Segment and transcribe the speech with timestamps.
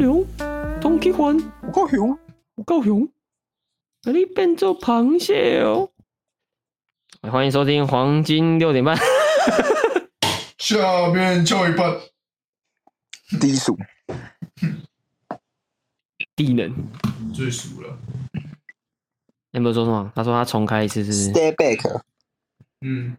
[0.00, 0.24] 牛，
[0.80, 2.18] 通缉犯，我高雄，
[2.54, 3.06] 我高雄，
[4.02, 5.90] 把你变做螃蟹哦！
[7.30, 8.96] 欢迎收听黄金六点半。
[10.56, 12.00] 下面就一半，
[13.38, 13.76] 低俗，
[16.34, 16.74] 低能，
[17.34, 17.98] 最俗了。
[19.50, 20.10] 你有说什么？
[20.14, 21.30] 他说他重开一次是，是。
[21.30, 22.02] Stay back。
[22.80, 23.18] 嗯。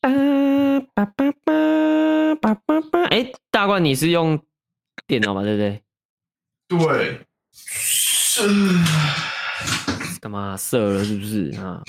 [0.00, 3.04] 啊叭叭叭叭叭叭！
[3.10, 4.42] 哎，大冠，你是用
[5.06, 5.42] 电脑嘛？
[5.42, 5.82] 对不对？
[6.68, 7.26] 对。
[7.52, 8.42] 是。
[10.20, 11.04] 干嘛射了？
[11.04, 11.82] 是不是啊？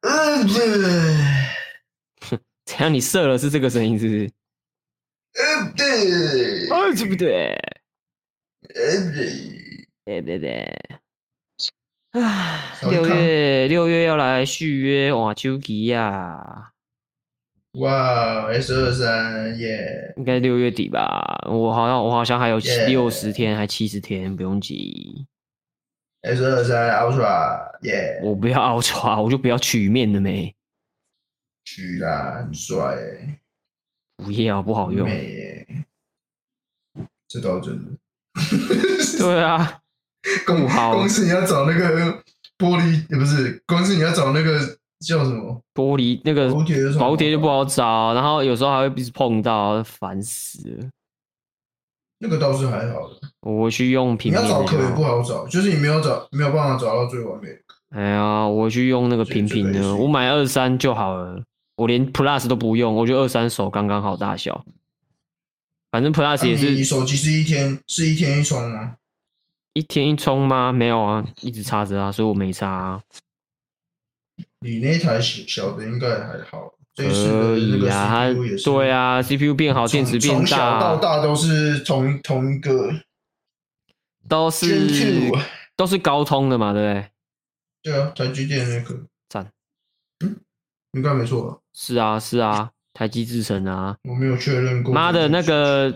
[0.00, 2.38] 嗯，对。
[2.64, 2.92] 怎样？
[2.92, 4.30] 你射了是这个声音，是不是？
[5.34, 6.68] 嗯，对。
[6.68, 7.54] 啊，对不对？
[8.74, 9.32] 嗯，对。
[10.04, 10.72] 对对对。
[12.12, 16.72] 唉，六月六月要来续约哇，秋吉呀！
[17.74, 21.40] 哇，S 二三耶，应该六月底吧？
[21.48, 25.26] 我好像我好像还有六十天，还七十天，不用急。
[26.22, 30.54] S 二三 Ultra 耶，我不要 Ultra，我就不要曲面的没。
[31.64, 32.96] 曲啦，很帅。
[34.16, 35.08] 不要，不好用。
[35.08, 35.84] 美，
[37.28, 37.92] 这倒真的。
[39.18, 39.80] 对啊。
[40.44, 42.22] 公公司你要找那个
[42.58, 46.52] 玻璃，也不是公司你要找那个叫什么玻璃那个
[46.98, 50.88] 薄贴就不好找，然后有时候还会一直碰到，烦死了。
[52.18, 54.42] 那个倒是还好的，我去用平面。
[54.42, 57.58] 你要找壳也不好找，就是你没有找没有办法找到最完美的。
[57.90, 61.42] 哎呀，我去用那个平平的，我买二三就好了，
[61.76, 64.62] 我连 Plus 都不用，我觉得二三手刚刚好大小。
[65.90, 66.66] 反正 Plus 也是。
[66.66, 68.96] 啊、你手机是一天是一天一充吗？
[69.72, 70.70] 一天一充吗？
[70.70, 73.00] 没有啊，一直插着啊，所以我没插啊。
[74.60, 78.34] 你那台小小的应该还好，可以啊，它
[78.64, 82.90] 对啊，CPU 变好，电池变大，从小到大都是同同一个，
[84.28, 85.30] 都是
[85.76, 87.92] 都是高通的嘛，对不对？
[87.92, 88.94] 对啊，台积电那个
[89.28, 89.50] 赞，
[90.24, 90.36] 嗯，
[90.92, 91.62] 应该没错。
[91.72, 94.92] 是啊，是啊，台积制程啊， 我没有确认过。
[94.92, 95.94] 妈的，那个。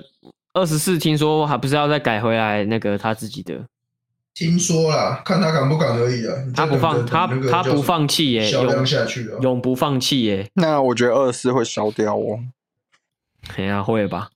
[0.56, 3.66] 二十四，听说还不是要再改回来那个他自己的？
[4.34, 6.34] 听说啦，看他敢不敢而已啊。
[6.54, 10.50] 他不放，他他不放弃耶，永下去了，永不放弃耶。
[10.54, 12.40] 那我觉得二十四会烧掉哦。
[13.56, 14.30] 哎呀，会吧？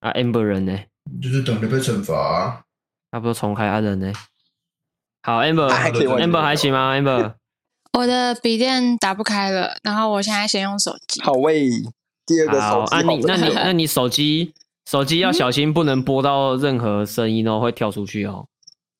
[0.00, 0.78] 啊，Amber 人呢？
[1.20, 2.60] 就是等着被惩罚啊。
[3.10, 4.12] 他不是重开阿人呢？
[5.22, 7.34] 好，Amber，Amber 还行吗？Amber，
[7.98, 11.20] 我的笔电打不开了，然后我现在先用手机。
[11.22, 11.68] 好喂，
[12.26, 12.94] 第二个手机。
[12.94, 14.54] 啊，你 那你那你手机？
[14.88, 18.46] 手机要小心，不能播到任何声音哦，会跳出去哦。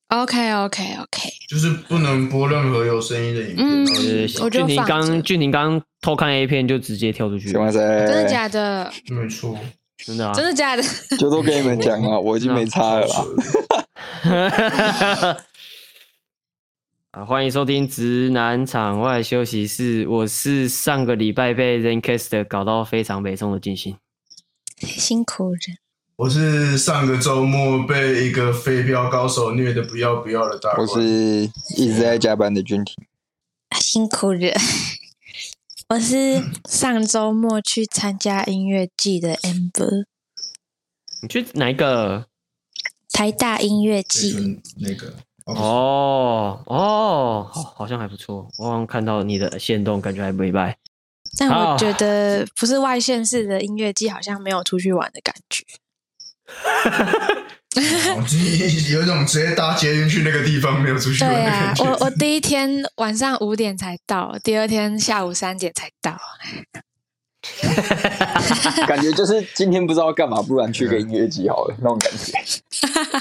[0.08, 3.66] OK OK OK，就是不能播任何有声音的影片。
[3.66, 7.50] 嗯，俊廷刚俊廷刚偷看 A 片就直接跳出去。
[7.52, 8.92] 真的假的？
[9.08, 9.58] 没错，
[9.98, 10.82] 真的啊，真的假的？
[11.18, 13.24] 就都跟你们讲啊，我已经没差了啦。
[17.12, 23.96] 啊，欢迎收听直男场外休息室，我是上个礼拜被 Zencastr 搞到非常悲痛的进行。
[24.78, 25.78] 辛苦人，
[26.16, 30.72] 我是上个周末被一个飞镖高手虐的不要不要的大。
[30.78, 31.02] 我是
[31.76, 32.94] 一直在加班的军体。
[33.80, 34.52] 辛苦了，
[35.90, 40.04] 我是上周末去参加音乐季的 Amber。
[41.20, 42.26] 你去哪一个？
[43.10, 44.60] 台大音乐季。
[44.76, 45.12] 那个？
[45.46, 48.48] 哦哦，好，好像还不错。
[48.58, 50.78] 我看到你的线动，感觉还没败。
[51.36, 55.64] 但我觉得不是外县市的音乐季，好像没有出去玩的感觉。
[58.92, 61.82] 有一种直接搭捷运去那个地方没有出去玩的感觉。
[61.82, 66.16] 对啊，我我第一天晚上五点才到，第二天下午三点才到。
[68.86, 72.32] 感觉就是今天不知道干嘛，不然去个音乐季好了，那种感觉。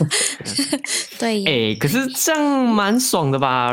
[1.20, 3.72] 对，哎、欸，可是这样蛮爽的吧？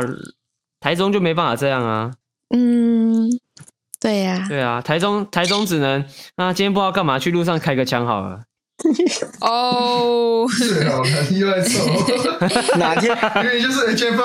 [0.79, 2.11] 台中就没办法这样啊。
[2.49, 3.29] 嗯。
[3.99, 6.03] 对呀、啊，对啊，台中台中只能
[6.35, 8.41] 啊，今天不知道干嘛，去路上开个枪好了。
[9.41, 11.79] 哦， 最好很意外走。
[12.77, 13.15] 哪天？
[13.43, 14.23] 因为就是今天不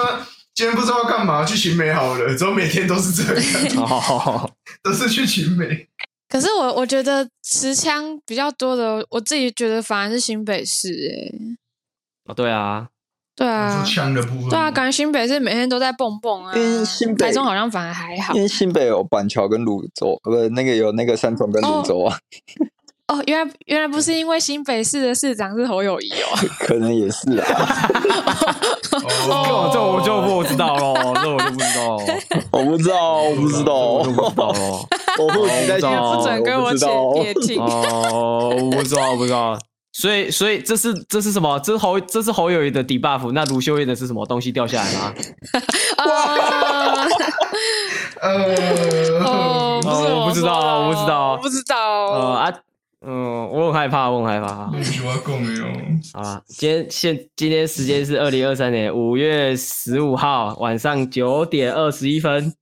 [0.55, 3.85] 今天不知道干嘛，去寻美好了，之后每天都是这样。
[3.85, 4.50] 哦，
[4.82, 5.87] 都是去寻美。
[6.29, 11.56] 可是我我觉得持枪比较多的，我自己觉得反而是新北市哎。
[12.26, 12.88] 哦，对啊。
[13.37, 14.49] 对啊，枪的部分。
[14.49, 16.56] 对啊，感觉新北是每天都在蹦蹦啊。
[16.56, 18.32] 因为新北，台中好像反而还好。
[18.35, 22.17] 因为新北有板桥跟芦洲，不是那个有那个三重跟芦洲啊。
[22.17, 22.19] 哦，
[23.26, 26.38] 原来原来不是因为新北市的市长是侯友谊哦。
[26.61, 27.88] 可能也是啊。
[29.29, 31.97] 哦，这我就不知道喽，这我就不知道。
[32.50, 34.53] 我不知道，我不知道， 我不知道。
[35.19, 36.87] 我不知道，不准跟我姐
[37.23, 37.62] 姐听。
[37.62, 39.56] 哦，我不知道，不知道。
[39.93, 41.58] 所以所以这是这是什么？
[41.61, 43.32] 这是侯这是侯友谊的 debuff。
[43.32, 45.14] 那卢秀燕的是什么东西掉下来吗？
[46.06, 47.06] 哇！
[48.20, 48.44] 呃，
[49.25, 51.76] 哦，我不知道，我不知道，我不知道。
[52.08, 52.53] 呃啊，
[53.00, 54.70] 嗯，我很害怕，我很害怕。
[54.72, 55.66] 那句话够没有？
[56.14, 62.54] 好啦，今天现今天时间是二零二三年五月十五号晚上九点二十一分。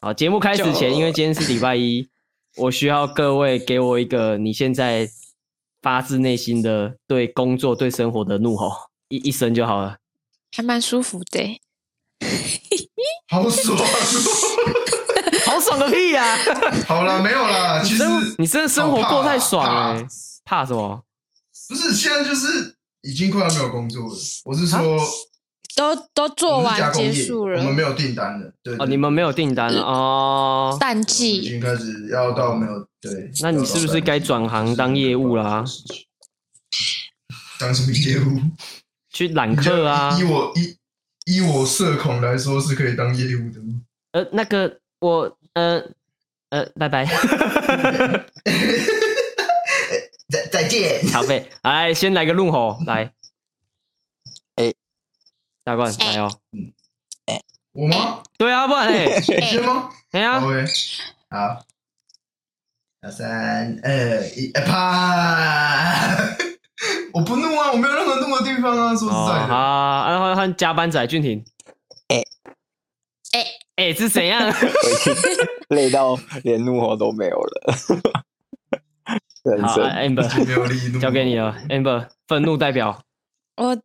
[0.00, 2.08] 好，节目开始前，因为今天是礼拜一，
[2.56, 5.08] 我需要各位给我一个你现在
[5.82, 8.70] 发自内心的对工作、对生活的怒吼，
[9.08, 9.96] 一一声就好了。
[10.54, 11.60] 还蛮舒服的，
[13.28, 13.76] 好爽。
[15.48, 16.36] 好爽个屁呀！
[16.86, 17.82] 好了，没有啦。
[17.82, 18.04] 其实
[18.38, 20.06] 你真的生活过太爽了，
[20.44, 21.02] 怕什么？
[21.68, 24.14] 不是，现在就是已经快要没有工作了。
[24.44, 24.98] 我是说，
[25.76, 28.50] 都都做完结束了，我们没有订单了。
[28.62, 30.76] 对哦，你们没有订单了哦。
[30.80, 33.30] 淡季已经开始要到没有对。
[33.42, 35.64] 那你是不是该转行当业务啦？
[37.60, 38.40] 当什么业务？
[39.12, 40.16] 去揽客啊！
[40.18, 40.76] 以我以
[41.26, 43.80] 以我社恐来说，是可以当业务的吗？
[44.12, 45.37] 呃，那个我。
[45.58, 45.82] 呃
[46.50, 47.04] 呃，拜拜，
[50.28, 53.12] 再再见，小贝，来先来个怒吼，来，
[54.54, 54.72] 哎，
[55.64, 56.72] 大冠来哦，嗯，
[57.26, 58.22] 哎，我吗？
[58.38, 59.90] 对啊，不然哎，你先吗？
[60.12, 60.40] 哎呀，
[61.30, 61.64] 好，
[63.10, 66.16] 三二一，啪！
[67.12, 69.46] 我不怒啊，我没有任何怒的地方啊，说实在的。
[69.48, 71.57] 好，然后换加班仔俊廷，哎，
[73.78, 73.84] 哎。
[73.90, 74.52] 哎，是怎样？
[75.70, 77.74] 累到连怒火都没有了。
[79.62, 83.00] 好，Amber，交给你了，Amber，愤怒代表。
[83.56, 83.76] 我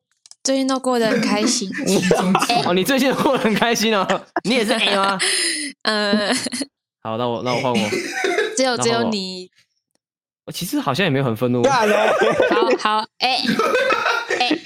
[0.44, 1.70] 最近都过得很开心。
[2.66, 4.06] 哦，你最近过得很开心哦？
[4.44, 5.18] 你也是 A 吗？
[5.84, 6.36] 嗯。
[7.04, 7.90] 好，那我那我换我。
[8.58, 9.50] 只有只有你。
[10.46, 11.64] 我其实好像也没有很愤怒。
[11.64, 11.80] 好
[12.80, 13.38] 好，哎
[14.40, 14.60] 哎，全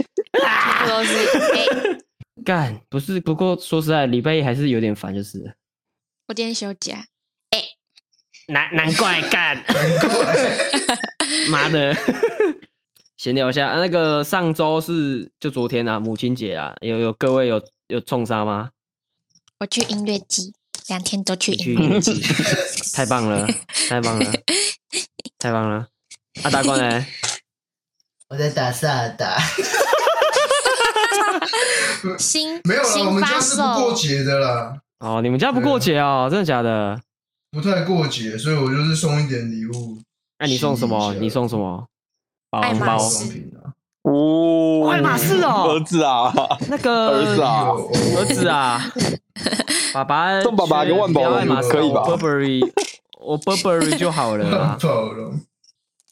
[0.82, 1.14] 部都是
[1.54, 2.00] 哎。
[2.48, 5.54] 干不是，不过说实在，礼拜一还是有点烦，就是。
[6.30, 7.06] 我今天休假，
[7.50, 9.62] 哎、欸，难难怪干，
[11.52, 11.94] 妈的，
[13.18, 18.70] 闲聊一下，那个上周是就昨天啊，母亲节啊，有有各位有有冲杀吗？
[19.60, 20.54] 我去音乐季，
[20.88, 22.14] 两天都去音乐季，
[22.94, 23.46] 太棒了，
[23.90, 24.32] 太棒了，
[25.38, 25.86] 太棒了，
[26.44, 27.06] 阿达官呢？
[28.30, 29.38] 我在打萨尔达。
[32.18, 34.78] 新没有了，我们家是不过节的啦。
[35.00, 36.28] 哦，你们家不过节哦？
[36.30, 37.00] 真的假的？
[37.52, 39.98] 不太过节，所以我就是送一点礼物。
[40.40, 41.14] 那你送什么？
[41.16, 41.86] 你送什么？
[42.52, 43.26] 爱马仕
[43.56, 43.74] 啊！
[44.04, 46.32] 哦，爱马仕哦，儿子啊，
[46.70, 47.66] 那个 儿子啊，
[48.18, 48.82] 儿子啊，
[49.94, 52.72] 爸爸送爸爸一个万宝龙可以吧？Burberry，
[53.20, 54.78] 我 Burberry 就好了。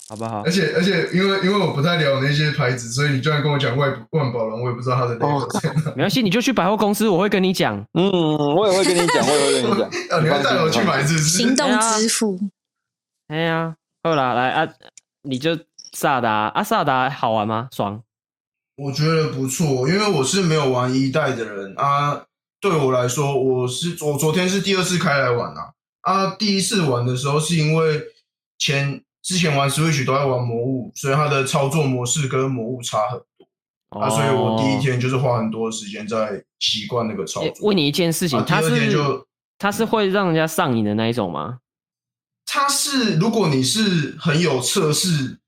[0.08, 0.44] 好不好？
[0.46, 5.82] 而且而且，因为因为我不太了解那些牌子，所以你居然跟我讲万万宝龙，我也不知道它的 logo 在哪。
[5.98, 7.76] 没关系，你就去百货公司，我会跟你讲。
[7.96, 8.12] 嗯，
[8.56, 9.90] 我也会跟你讲，我也会跟你讲。
[10.20, 11.38] 啊， 你要带我去买是不是？
[11.40, 12.40] 行动支付。
[13.30, 14.68] 哎呀，好啦，来啊，
[15.24, 15.58] 你就
[15.94, 17.68] 萨达啊，萨达好玩吗？
[17.72, 18.00] 爽？
[18.76, 22.22] 我觉得不错，因为我是没有玩一代的人啊。
[22.62, 25.72] 对我来说，我是我昨天是第二次开来玩啊。
[26.02, 28.04] 啊，第一次玩的时候是因为
[28.60, 29.02] 前。
[29.26, 33.48] 之前玩 Switch 都在玩魔物，所以它的操作模式跟魔物差很多、
[33.90, 37.68] 哦、啊，所以我第一天就是花很多时间在习惯那个操作。
[37.68, 39.26] 问你一件事情，它、啊、是
[39.58, 41.58] 它是会让人家上瘾的那一种吗？
[42.46, 45.40] 它是，如果你是很有测试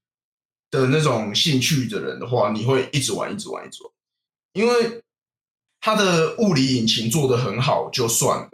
[0.72, 3.94] 的那种兴趣的人的话，你会一直玩，一直玩，一直玩，
[4.54, 5.04] 因为
[5.80, 8.50] 它的物理引擎做的很好，就算了，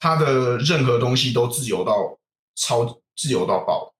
[0.00, 2.18] 它的任何东西都自由到
[2.56, 3.91] 超自由到爆。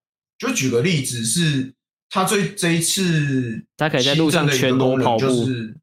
[0.48, 1.72] 就举个例子，是
[2.10, 5.76] 他最这一次，他可以在路上全裸跑步，就是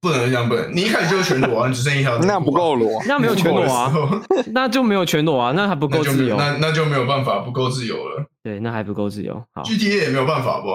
[0.00, 0.72] 不能这样，不能。
[0.74, 3.92] 你一开始就是全裸啊，只剩一条， 那不够裸，那没有全裸啊
[4.54, 8.24] 那就没有全裸啊，那还不够自由，那那就没有办法，不够自由了。
[8.44, 9.44] 对，那还不够自由。
[9.52, 10.68] 好，GTA 也没有办法不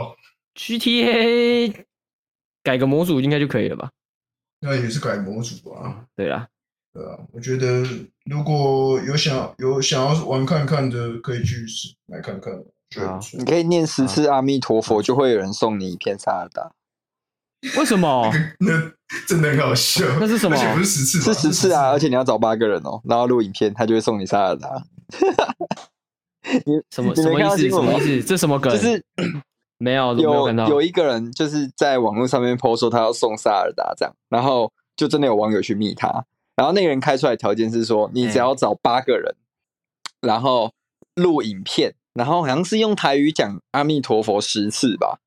[0.60, 1.74] ？GTA
[2.64, 3.90] 改个模组应该就可以了吧？
[4.60, 6.04] 那也是改模组啊。
[6.16, 6.46] 对啊，
[6.94, 7.84] 对啊，我觉得
[8.26, 12.54] 如果有想有想要玩看看的，可以去试来看看。
[13.00, 16.72] 好你可以念十次阿弥陀佛，就会有人送你一片萨尔达。
[17.78, 18.32] 为什么？
[18.60, 18.92] 那
[19.28, 20.04] 真的很好笑。
[20.20, 20.58] 那是什么？
[20.74, 21.90] 不是十次，是十次啊！
[21.92, 24.84] 而且你要找八个人哦，然后录影片，他就会送你萨尔达。
[26.66, 27.70] 你什么什么意思？
[27.70, 28.24] 什么意思？
[28.24, 28.74] 这什么梗？
[28.74, 29.06] 就是
[29.78, 39.36] 没有有有一个人就是在网络上面 po 说他要送萨尔达这样，然后就真的有网友去密他，然后那个人开出来条件是说，你只要找八个人，
[40.20, 40.72] 然后
[41.14, 41.94] 录影片。
[42.14, 45.20] 然后好像是用台语讲阿弥陀佛十次吧，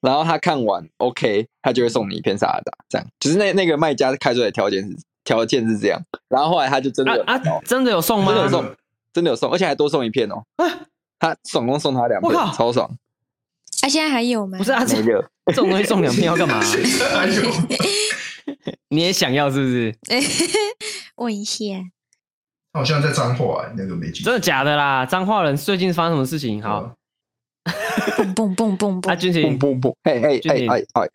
[0.00, 3.06] 然后他看完 OK，他就会送你一片萨拉达，这样。
[3.20, 8.32] 就是那那个卖家开出来的条件是条件是这样，然后后来他就真的啊啊，真的有送吗？
[8.32, 8.76] 真的有送，
[9.12, 10.42] 真的有送，而且还多送一片哦。
[11.18, 12.86] 他总共送他两片，超爽。
[13.82, 14.58] 啊，现在还有吗？
[14.58, 16.60] 不是啊，这个这种东西送两片要干嘛？
[17.14, 17.42] 还有，
[18.88, 19.94] 你也想要是不是？
[21.16, 21.62] 问一下，
[22.74, 25.06] 好像在彰化那个没记，真的假的啦？
[25.06, 26.60] 彰化人最近发生什么事情？
[26.60, 26.92] 好，
[28.16, 31.08] 蹦蹦蹦蹦蹦，啊，军情，蹦蹦蹦，哎哎哎哎哎，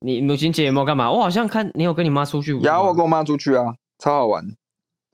[0.00, 1.10] 你母亲节有没有干嘛？
[1.10, 4.44] 我好像看你有跟你妈出去，有我跟我妈出去啊，超好玩，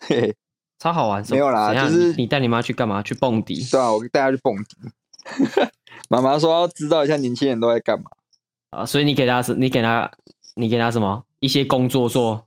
[0.01, 0.35] 嘿嘿，
[0.81, 1.25] 超好玩。
[1.31, 3.01] 没有啦，就是你带你妈去干嘛？
[3.01, 3.65] 去蹦迪？
[3.71, 4.77] 对啊，我带她去蹦迪。
[6.11, 8.11] 妈妈说要知道一下年轻人都在干嘛
[8.71, 10.11] 啊，所以你给她是，你给她，
[10.57, 11.25] 你给她什么？
[11.39, 12.45] 一些工作做。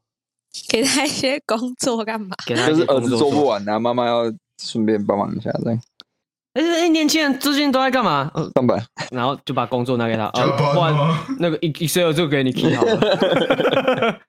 [0.69, 2.35] 给他一些工作干嘛？
[2.45, 4.23] 给他就是儿子做不完啊，妈妈要
[4.61, 5.79] 顺便帮忙一下，这样。
[6.53, 8.31] 哎哎，年轻人最近都在干嘛？
[8.55, 10.31] 上班，然后就把工作拿给他，啊，
[10.73, 10.95] 不然
[11.39, 14.19] 那个 Excel 就给你 key 好了。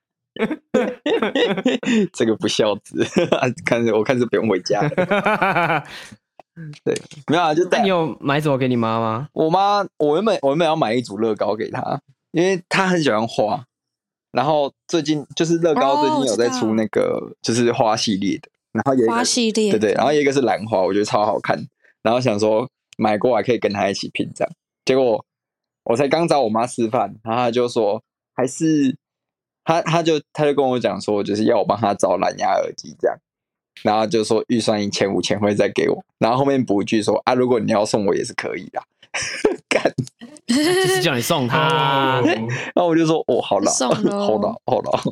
[2.12, 3.04] 这个不孝子，
[3.64, 4.80] 看着我看是不用回家。
[6.84, 6.94] 对，
[7.26, 7.80] 没有啊，就带。
[7.82, 9.28] 你有买什么给你妈吗？
[9.32, 12.00] 我妈，我原本我原本要买一组乐高给她，
[12.32, 13.64] 因为她很喜欢画。
[14.32, 21.58] 然后最近就是乐高最近有在出那个就是花系列的，然后有一个花系列，对对，然后一个是兰花，我觉得超好看，
[22.02, 24.52] 然后想说买过来可以跟他一起拼这样，
[24.84, 25.24] 结果
[25.84, 28.02] 我才刚找我妈吃饭，然后她就说
[28.34, 28.96] 还是
[29.64, 33.16] 她她就她就跟我讲说就是要我帮她找蓝牙耳机这样，
[33.82, 38.80] 然后就说预算一千五千会再给我，然后后面补一句说啊如果你要送我也是可以的。
[39.68, 39.82] 干，
[40.46, 45.02] 就是叫你送他， 然后我就说，哦，好了， 好了，好了，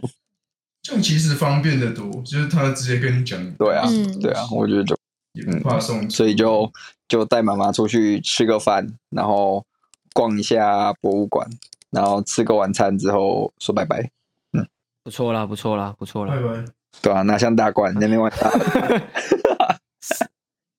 [0.83, 3.87] 这样其实方便的多，就是他直接跟你讲，对啊，
[4.21, 4.97] 对啊，我觉得就
[5.33, 6.71] 也不怕送，所以就
[7.09, 9.65] 就带妈妈出去吃个饭，然后
[10.13, 11.49] 逛一下博物馆，
[11.91, 14.11] 然后吃个晚餐之后说拜拜，
[14.53, 14.67] 嗯，
[15.03, 16.65] 不错啦，不错啦，不错啦，拜拜，
[17.03, 18.51] 对啊，拿香大罐那边玩大，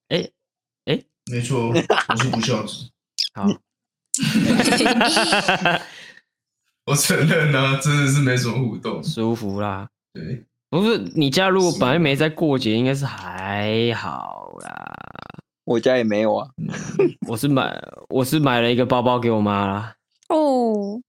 [0.10, 0.28] 哎
[0.86, 2.90] 哎，没错，我是不孝子。
[3.34, 3.46] 好，
[6.86, 9.88] 我承认呢、啊，真的是没什么互动，舒服啦。
[10.14, 14.96] 对，不是你家如果本来没在过节，应该是还好啦。
[15.66, 16.48] 我家也没有啊，
[17.28, 19.94] 我是买我是买了一个包包给我妈啦。
[20.30, 21.00] 哦，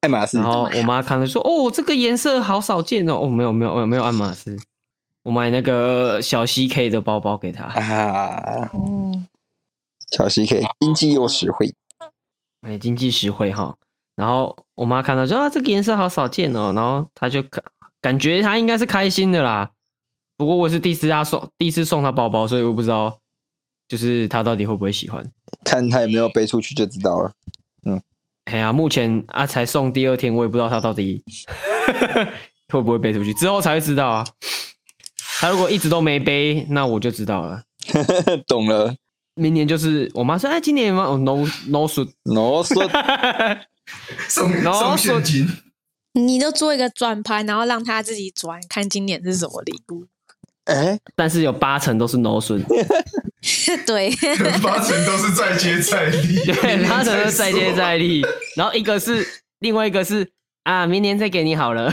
[0.00, 0.38] 爱马仕。
[0.38, 4.58] 然后我妈看了说：“哦，这个颜色好少见哦。”哦，没有没有没有爱马仕，
[5.22, 7.64] 我买那个小 CK 的包包给她。
[7.64, 9.12] 啊，哦。
[10.12, 11.74] 小 CK 经济又实惠，
[12.60, 13.74] 哎，经济实惠哈。
[14.14, 17.64] 然后我妈看到说啊，这个颜色好少见哦，然后她就感
[18.00, 19.70] 感觉她应该是开心的啦。
[20.36, 23.18] 不过我是第一次她送，第一次送她包包，所以我不知道，
[23.88, 25.26] 就是她到底会不会喜欢。
[25.64, 27.32] 看她有没有背出去就知道了。
[27.86, 28.00] 嗯，
[28.44, 31.24] 哎呀，目前啊才送第二天，我也不知道她到底
[32.68, 34.26] 会不会背出去，之后才会知道啊。
[35.40, 37.62] 她如果一直都没背，那我就知道了。
[38.46, 38.94] 懂了。
[39.34, 42.88] 明年就是我妈说，哎，今年有没有？no no 送 no 送
[44.28, 45.48] 送送现金，
[46.12, 50.06] 你都做一个转盘，然后让他自己转，看今年是什么礼物。
[50.64, 52.62] 哎、欸，但是有八成都是 no 送，
[53.84, 54.10] 对，
[54.62, 58.22] 八成都是再接再厉，对，八成都是再接再厉。
[58.56, 59.26] 然后一个是
[59.58, 60.30] 另外一个是
[60.62, 61.92] 啊，明年再给你好了，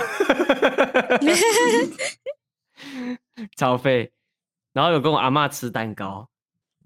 [3.58, 4.12] 超费。
[4.74, 6.30] 然后有跟我阿嬷吃蛋糕。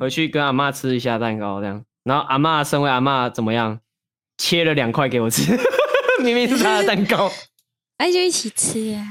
[0.04, 3.80] 回去跟阿妈吃一下蛋糕，这样，然后阿妈身为阿妈怎么样，
[4.38, 5.58] 切了两块给我吃，
[6.22, 7.32] 明明是他的蛋糕，
[7.98, 9.02] 哎，就一起吃啊。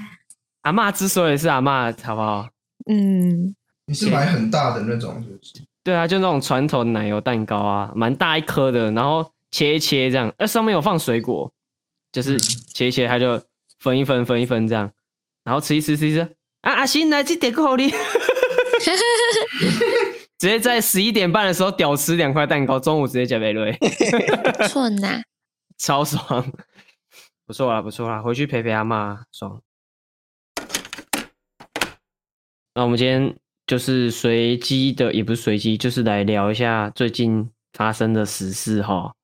[0.63, 2.47] 阿妈之所以是阿妈，好不好？
[2.91, 3.57] 嗯，
[3.87, 5.65] 你是买很大的那种，就是？
[5.83, 11.51] 对啊，就那种传统奶油蛋糕啊，蛮大一颗的，然后切一切这样，呃，上面有放水果，
[12.13, 13.43] 就是切一切，它就
[13.81, 14.91] 分一分，分一分这样，
[15.43, 16.21] 然后吃一吃，吃一吃，
[16.61, 17.91] 啊，阿新来这点够你。
[20.43, 23.65] 直接在十一点半的时候屌吃两块蛋糕，中午直接减肥了，
[24.59, 25.23] 不 错呐，
[25.79, 26.53] 超爽，
[27.47, 29.63] 不错啦，不错啦，回去陪陪阿妈，爽。
[32.75, 33.37] 那我们今天
[33.69, 39.15] 就是随机的，也不是随机，就是来聊一下最近发生的时事哈。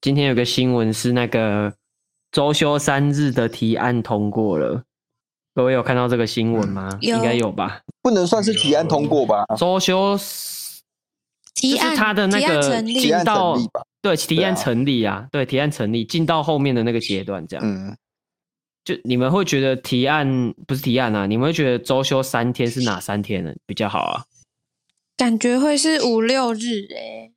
[0.00, 1.74] 今天有个新闻是那个
[2.32, 4.84] 周休三日的提案通过了。
[5.54, 6.98] 各位有看到这个新闻吗？
[7.00, 7.80] 应该有吧？
[8.02, 9.44] 不能算是提案通过吧？
[9.56, 10.18] 周休
[11.54, 13.56] 提案，就是他的那个进到
[14.02, 17.64] 对提案成立啊，对提案成立进到后面的那个阶段，这样。
[17.64, 17.96] 嗯，
[18.84, 21.26] 就你们会觉得提案不是提案啊？
[21.26, 23.54] 你们会觉得周休三天是哪三天呢？
[23.64, 24.24] 比较好啊？
[25.16, 27.32] 感觉会是五六日诶，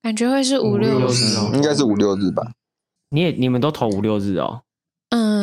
[0.00, 2.52] 感觉会是五六日哦，应该是五六日吧？
[3.08, 4.62] 你也你们都投五六日哦？
[5.08, 5.42] 嗯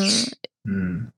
[0.63, 1.11] 嗯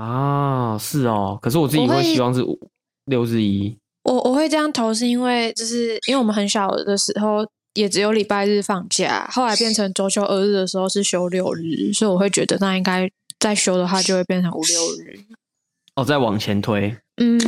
[0.00, 1.38] 啊，是哦。
[1.42, 2.58] 可是我自己会希望是五
[3.04, 3.76] 六日一。
[4.04, 15.20] 我我会这样投，是因为就是因为我们很小的时候也只有礼拜日放假，后来变成周休二日的时候是休六日，所以我会觉得那应该再休的话就会变成五六日。
[15.96, 17.38] 哦，再往前推，嗯，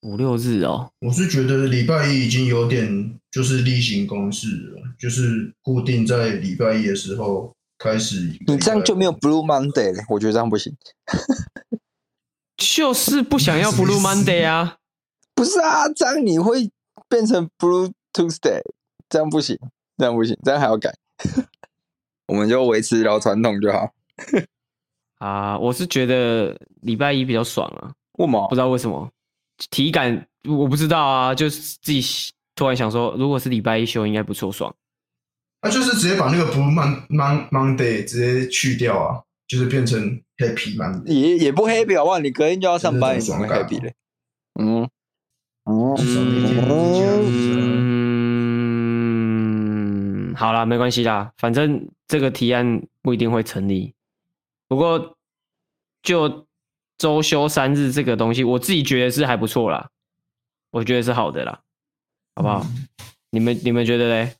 [0.00, 0.88] 五六日哦。
[1.00, 8.38] 我是觉得礼拜一已经有点就是例行公事了，就是固定在礼拜一的时候开始。
[8.46, 10.76] 你这样就没有 Blue Monday 了，我觉得这样不行。
[12.56, 14.76] 就是不想要 Blue Monday 啊。
[15.34, 16.70] 不是啊，这样你会
[17.08, 18.60] 变成 Blue Tuesday，
[19.08, 19.58] 这样不行，
[19.98, 20.94] 这样不行，这样还要改。
[22.26, 23.90] 我们就维持老传统就好。
[25.18, 27.92] 啊，我是觉得礼拜一比较爽啊。
[28.18, 28.48] 为什么？
[28.48, 29.10] 不知道为什么，
[29.70, 32.02] 体感我不知道啊，就是自己
[32.54, 34.74] 突然想说，如果是礼拜一休，应该不错，爽。
[35.66, 40.00] 那、啊、就是直接把那个 Blue Mon Mon Monday 直接去掉啊，就是变成
[40.38, 41.06] Happy Monday。
[41.06, 42.20] 也也不 Happy 好不好？
[42.20, 43.92] 你隔天就要上班，你怎么 Happy 嘞？
[44.60, 44.88] 嗯。
[45.64, 45.96] 嗯，
[50.36, 53.92] 好啦，没关系啦，反正这个提案不一定会成立。
[54.68, 55.16] 不过，
[56.00, 56.46] 就
[56.96, 59.88] 周休三日这个东西，我自己觉得是还不错啦，
[60.70, 61.58] 我觉得是好的啦，
[62.36, 62.64] 好不好？
[62.64, 62.86] 嗯、
[63.30, 64.32] 你们你们觉得嘞？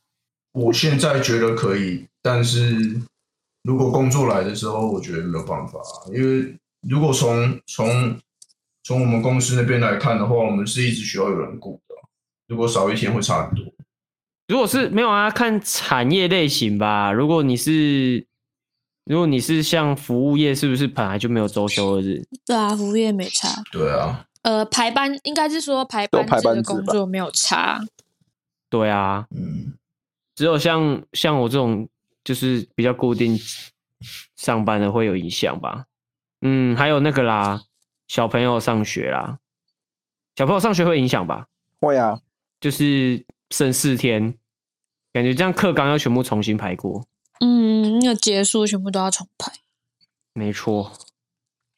[0.57, 2.99] 我现在觉得可以，但是
[3.61, 5.79] 如果工作来的时候，我觉得没有办法，
[6.11, 8.19] 因为如果从从
[8.83, 11.95] 从我们公司那边来看的话，我们是一直需要有人雇的。
[12.47, 13.63] 如果少一天会差很多。
[14.47, 17.11] 如果是没有啊，看产业类型吧。
[17.11, 18.25] 如果你是，
[19.03, 22.25] 如果你是像服务业，是不是本来就没有周休二日？
[22.45, 23.49] 对啊，服务业没差。
[23.71, 24.25] 对啊。
[24.41, 27.81] 呃，排班应该是说排班制的工作没有差。
[28.69, 29.27] 对啊。
[29.31, 29.73] 嗯。
[30.37, 31.89] 只有像像我这种
[32.23, 33.37] 就是比较固定
[34.37, 35.87] 上班的会有影响吧。
[36.41, 37.63] 嗯，还有那个啦。
[38.07, 39.39] 小朋友上学啦，
[40.37, 41.47] 小朋友上学会影响吧？
[41.81, 42.21] 会啊，
[42.61, 44.33] 就是剩四天，
[45.11, 47.05] 感觉这样课纲要全部重新排过。
[47.41, 49.51] 嗯，要结束全部都要重排。
[50.31, 50.93] 没错，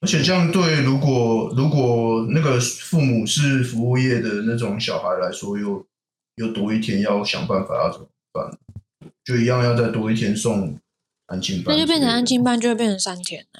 [0.01, 5.83] 而且这样对，如果如果那个父母是服务业的那种小孩来说，又
[6.35, 8.57] 又多一天要想办法要怎么办？
[9.23, 10.77] 就一样要再多一天送
[11.27, 13.59] 安静班，那就变成安静班就会变成三天啊。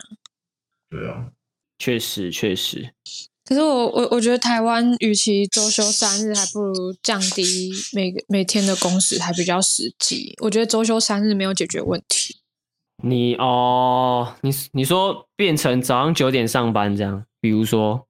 [0.89, 1.32] 对啊。
[1.77, 2.93] 确实，确实。
[3.45, 10.36] 可是我我我觉得台湾与其周休三日，还不如降低每个每天的工时，还比较实际。
[10.41, 12.38] 我觉得周休三日没有解决问题。
[13.01, 18.05] 你哦，你你说变成早上九点上班这样，比如说？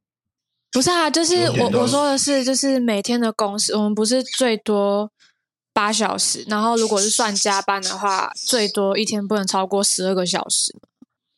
[0.71, 5.11] 不是啊，就是我我说的是，就是每天的工时，我们不是最多
[5.79, 10.75] 八小时，然后如果是算加班的话，最多一天不能超过十二个小时。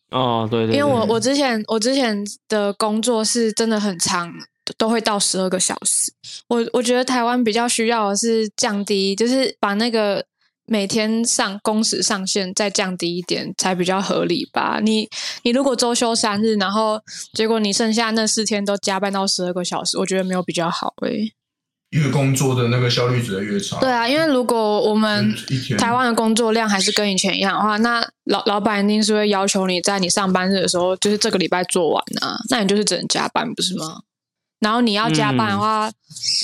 [0.09, 4.33] 哦，对对，对，因为我我之前我之前的工作是真的很长，
[4.79, 6.11] 都会到十二个小时。
[6.47, 10.25] 我我觉得台湾比较需要的是降低，就是把那个
[10.65, 14.79] 每天上工时上限再降低一点，才比较合理吧。
[14.81, 15.07] 你
[15.43, 16.99] 你如果周休三日，然后
[17.33, 21.33] 结果你剩下那四天都加班到十二个小时，我觉得没有比较好诶、欸。
[21.91, 23.79] 越工作的那个效率只会越差。
[23.79, 25.33] 对啊，因为如果我们
[25.77, 34.01] 台湾的工作量还是跟以前一样的话，那老老板一定是会要求你在你上班日的时候，就是这个礼拜做完啊，那你就是只能加班，不是吗？
[34.59, 35.93] 然后你要加班的话，嗯、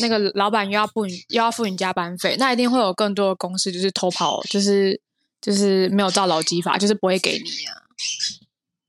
[0.02, 5.00] 那个老板又要付你又要付你加班费，那一定会有更多的公司就是偷跑，就是
[5.40, 7.72] 就是没有照劳基法，就是不会给你啊。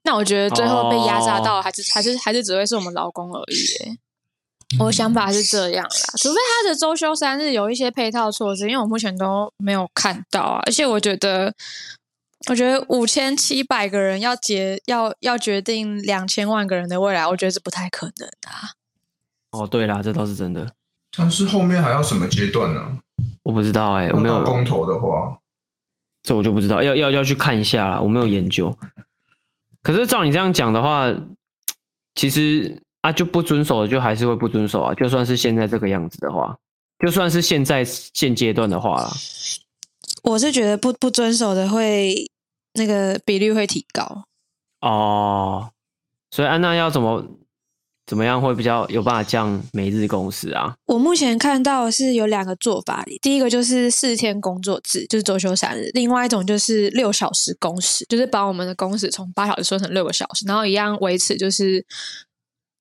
[0.03, 3.99] 那我觉得最后被压榨到还是、哦、还是还是只会是我们劳工而已。
[4.78, 10.61] 我想法是这样啦，除非他的周休三日有一些配套措施，因为我目前都没有看到啊。
[10.66, 11.54] 而且我觉得，
[12.50, 18.76] 我觉得五千七百个人要决要要决定两千万个人的未来，我觉得是不太可能的啊。
[19.52, 20.70] 哦，对啦，这倒是真的。
[21.16, 22.98] 但是后面还要什么阶段呢？
[23.44, 25.38] 我不知道哎、欸，我没有公投的话，
[26.22, 28.76] 这我就不知道，要要要去看一下啦，我没有研究。
[29.83, 31.11] 可是照你这样讲的话，
[32.14, 32.83] 其实。
[33.02, 34.92] 啊，就不遵守的就还是会不遵守啊。
[34.94, 36.56] 就算是现在这个样子的话，
[36.98, 39.08] 就算是现在现阶段的话啦，
[40.24, 42.28] 我是觉得不不遵守的会
[42.74, 44.24] 那个比率会提高
[44.80, 45.70] 哦。
[46.32, 47.24] 所以安娜要怎么
[48.04, 50.74] 怎么样会比较有办法降每日工时啊？
[50.87, 61.87] 我目前看到是有两个做法，第一个就是四天工作制，就是周休三日；另外一种就是六小时工时，就是把我们的工时从八小时缩成六个小时，然后一样维持就是。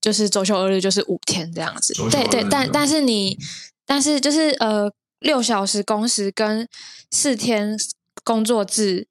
[0.07, 1.93] 就是周休二日，就是五天这样子。
[2.09, 3.37] 对对，但但是你，
[3.85, 4.89] 但是就是呃，
[5.19, 6.65] 六小时工时跟
[7.11, 7.77] 四天
[8.23, 9.05] 工作制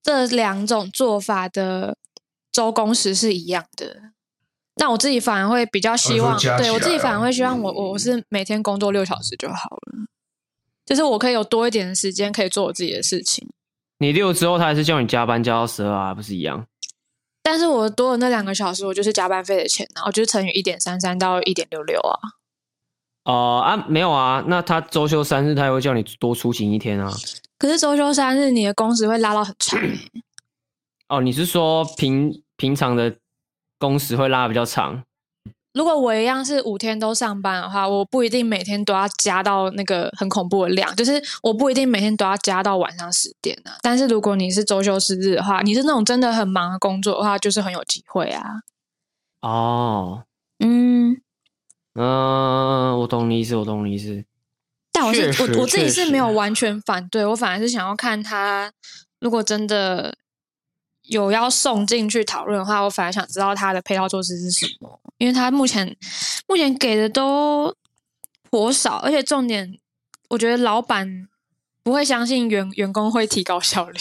[0.00, 1.96] 这两种做法的
[2.52, 4.12] 周工时是一样的。
[4.76, 10.06] 那我自己反而会比较希望，对我自己反而会希望我我是每天工作六小时就好了，
[10.86, 13.48] 就是我可以有多一点的时间可以做我自己的事情。
[13.98, 16.64] 你六之后，他还是叫你加班加到十二啊，不是一样？
[17.50, 22.20] 但是我多了那两个小时，我就是加班费的钱，然后就是乘以一点三三到一点六六啊。
[23.24, 27.10] 哦、呃、啊，没有啊，那他周休三日，他也会叫你多出勤一天啊。
[27.58, 29.80] 可是周休三日，你的工时会拉到很长。
[31.08, 33.16] 哦，你是说平平常的？
[33.80, 35.04] 工时会拉比较长。
[35.74, 43.76] 如果我一样是五天都上班的话，我不一定每天都要加到那个很恐怖的量，就是我不一定每天都要加到晚上十点啊。
[43.82, 48.42] 但是如果你是周休四日的话，你是那种真的很忙的工作的话，就是很有机会啊。
[49.42, 50.24] 哦，
[50.58, 51.12] 嗯，
[51.94, 54.24] 嗯、呃，我懂你意思，我懂你意思。
[54.92, 58.72] 但我是我我自己是没有完全反对，我反而是想要看他
[59.20, 60.16] 如果真的。
[61.08, 65.96] 有要送进去讨论的话，我反而想知道他的配套措施是什么，因为他目前
[66.46, 67.74] 目前给的都
[68.50, 69.78] 颇少，而且重点，
[70.30, 71.28] 我觉得老板
[71.82, 73.98] 不会相信员员工会提高效率。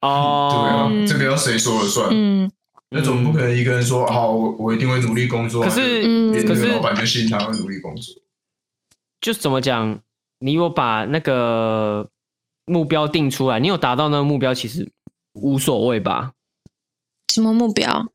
[0.00, 2.08] 哦、对啊，嗯、这个要谁说了算？
[2.10, 2.50] 嗯，
[2.90, 5.62] 那总不可能一个人说好，我我一定会努力工作。
[5.62, 8.14] 可是，嗯，可是老板就信他会努力工作。
[9.20, 10.00] 就怎么讲？
[10.40, 12.10] 你有把那个
[12.66, 14.90] 目标定出来，你有达到那个目标，其实。
[15.34, 16.30] 无所谓吧？
[17.26, 18.06] 什么目标？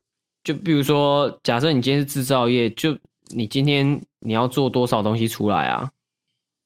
[0.42, 2.98] 就比如说，假设你今天是制造业，就
[3.28, 5.90] 你今天你要做多少东西出来啊？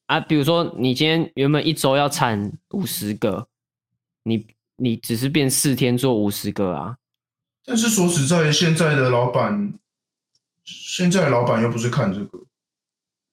[0.05, 3.47] 啊，比如说你今天原本一周要产五十个，
[4.23, 4.45] 你
[4.77, 6.97] 你只是变四天做五十个啊？
[7.65, 9.73] 但是说实在，现在的老板，
[10.63, 12.39] 现在的老板又不是看这个，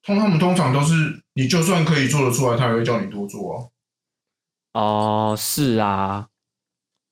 [0.03, 3.69] 通他们通常都是，你就算可以做得出来，他也会叫你多做啊。
[4.81, 6.29] 哦，是啊。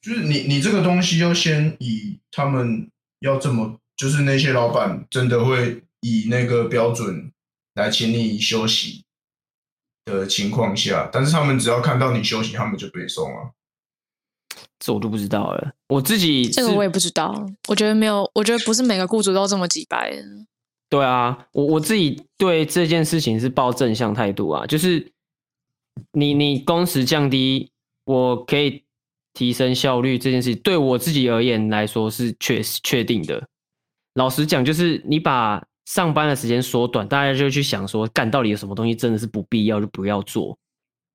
[0.01, 2.91] 就是你，你这个东西要先以他们
[3.21, 7.31] 要这么，就是那些老板真的会以那个标准
[7.75, 9.05] 来请你休息
[10.07, 13.53] 的情况下，但是他们只要看到你休息，他们就被送了。
[14.79, 15.73] 这我都不知道了。
[15.89, 17.47] 我自己这个我也不知道。
[17.69, 20.13] 我觉得没有，我觉得不是每个雇主都这么几百。
[20.89, 25.13] 对啊，我我自己对这件事情是抱正向态度啊，就是
[26.13, 27.71] 你你工时降低，
[28.05, 28.83] 我可以。
[29.41, 33.43] 提升效率这件事，对我自己而言来说是确确定的。
[34.13, 40.55] 老实讲，就是你把上班的时间缩短，大家就去想说，干到底有什么东西真的是不必要就不要做。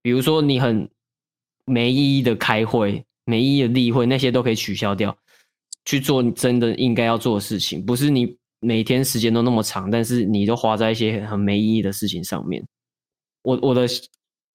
[0.02, 0.90] 比如说你很
[1.66, 5.16] 没意义的开会、没意义的例会，那些都可以取消掉，
[5.86, 7.86] 去做你真的应该要做的事情。
[7.86, 12.66] 不是你每天时间都那么长，但是你都花在一些很没意义的事情上面。
[13.44, 13.88] 我我的。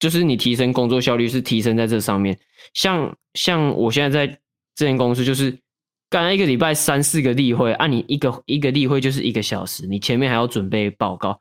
[0.00, 2.36] 就是你提升工作效率是提升在这上面，
[2.72, 4.40] 像像我现在在
[4.74, 5.56] 这间公司，就是
[6.08, 11.38] 干了一个礼拜三四个例会，按、啊、你一个一个例会就是一个小时，你前面还要准备报告，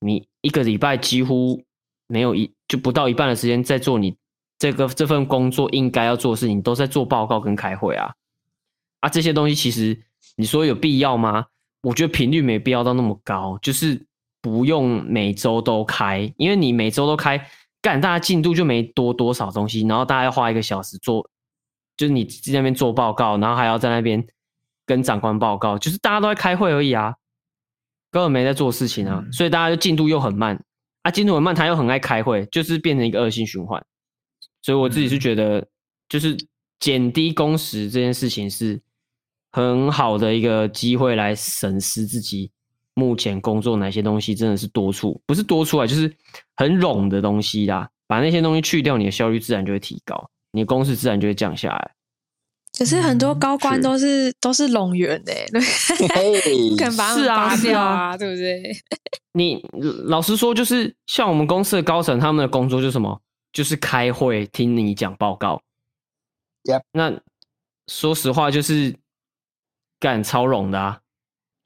[0.00, 1.62] 你一个礼拜几乎
[2.08, 4.16] 没有一就不到一半的时间在做你
[4.58, 8.12] 这个这份工作应该要做的事情，都在做报告跟开会啊
[9.00, 9.96] 啊这些东西其实
[10.36, 11.46] 你说有必要吗？
[11.82, 14.04] 我觉得频率没必要到那么高，就是
[14.42, 17.48] 不用每周都开，因为你每周都开。
[17.84, 21.28] 干，大家进度就没多多少东西，然后大家要花一个小时做，
[21.98, 24.26] 就是你在那边做报告，然后还要在那边
[24.86, 27.14] 跟长官报告，就是大家都在开会而已啊，
[28.10, 30.58] 根本没在做事情啊，嗯、所以大家就进度又很慢
[31.02, 33.84] 啊，进度很慢，他又很爱开会，就是变成一个恶性循环。
[34.62, 35.68] 所以我自己是觉得，
[36.08, 36.34] 就是
[36.80, 38.80] 减低工时这件事情是
[39.52, 42.50] 很好的一个机会来审视自己。
[42.94, 46.12] 目前工作哪些东西真的是多出，不是多出来，就是
[46.56, 47.88] 很冗的东西啦。
[48.06, 51.90] 把那些东西去掉，你的效率自然就会提高，你的公司自然就会降下来。
[52.76, 58.76] 可是很多高官都是、嗯、都是冗员的，对， 不可能把他们拔掉啊，对不对？
[59.32, 59.64] 你
[60.06, 63.20] 老实说，就是像我们公司的高层，他们的工作就是什么？
[63.52, 65.62] 就是开会听你讲报告。
[66.92, 67.12] 那
[67.86, 68.94] 说实话，就是
[70.00, 71.00] 干超冗的啊。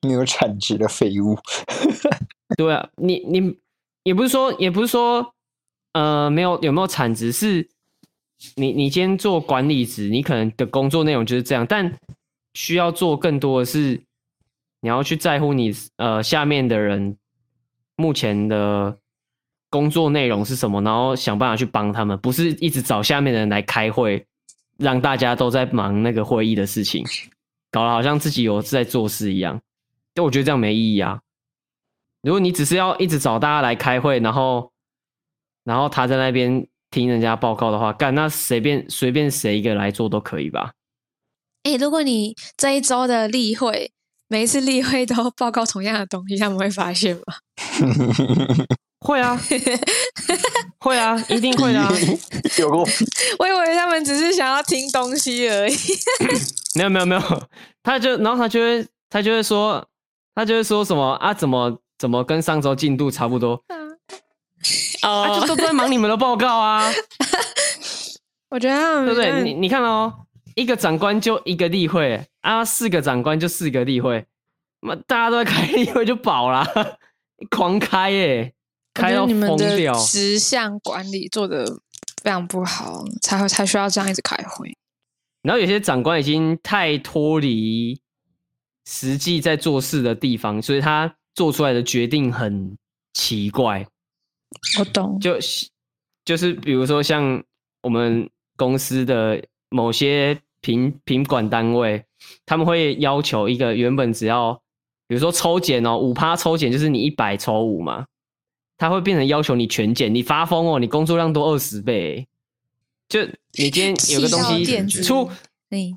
[0.03, 1.37] 没有产值的废物，
[2.57, 3.59] 对啊，你你
[4.05, 5.35] 也不是说也不是说，
[5.93, 7.69] 呃，没有有没有产值是，
[8.55, 11.99] 你你今天做管理职，你可能的工作内容就是这样，但
[12.55, 14.01] 需要做更多的是，
[14.81, 17.17] 你要去在乎你呃下面的人
[17.97, 18.97] 目前的
[19.69, 24.25] 工作内容是什么，然后想办法去帮他们，不是一直找下面的人来开会，
[24.77, 27.05] 让大家都在忙那个会议的事情，
[27.73, 29.61] 搞得好像自己有在做事一样。
[30.19, 31.21] 就我觉得这样没意义啊！
[32.23, 34.73] 如果你只是要一直找大家来开会，然后，
[35.63, 40.73] 然后他在那边听人家报告的话，干那随便随便谁一个来做都可以吧？
[41.63, 43.93] 哎、欸，如果你这一周的例会，
[44.27, 47.23] 每一次例会都报告同样的东西，他们会发现吗？
[48.99, 49.41] 会啊，
[50.83, 51.89] 会啊，一定会啊。
[52.59, 52.81] 有过，
[53.39, 55.77] 我以为他们只是想要听东西而已。
[56.75, 57.49] 没有没有没有，
[57.85, 59.87] 他就然后他就会他就会说，
[60.39, 61.35] 他就是说什么啊？
[61.35, 63.61] 怎么怎么跟上周进度差不多？
[65.03, 66.89] 哦、啊，就都在忙你们的报告啊。
[68.49, 69.43] 我觉得他们对不对？
[69.43, 70.15] 你你看哦，
[70.55, 74.25] 一个长官就一个例会啊，四个长官就四个例会，
[74.83, 76.65] 那大家都在开例会就饱啦，
[77.51, 78.55] 狂开耶。
[78.95, 81.67] 开到疯掉，你们的十项管理做得
[82.23, 84.79] 非常不好，才会才需要这样一直开会。
[85.43, 88.01] 然后有些长官已经太脱离
[88.89, 92.75] 实际在做事的地方，所以他做出来的决定很
[93.13, 93.87] 奇怪。
[94.79, 95.39] 我懂，就
[96.25, 97.45] 就是比如说像
[97.83, 102.03] 我们公司的某些品品管单位，
[102.47, 104.55] 他们会要求一个原本只要，
[105.07, 108.07] 比如说抽检哦，五趴抽检就是你一百抽五嘛。
[108.79, 110.79] 他会变成要求你全检，你发疯哦！
[110.79, 112.25] 你工作量多二十倍，
[113.09, 113.21] 就
[113.55, 115.29] 你今天有个东西出，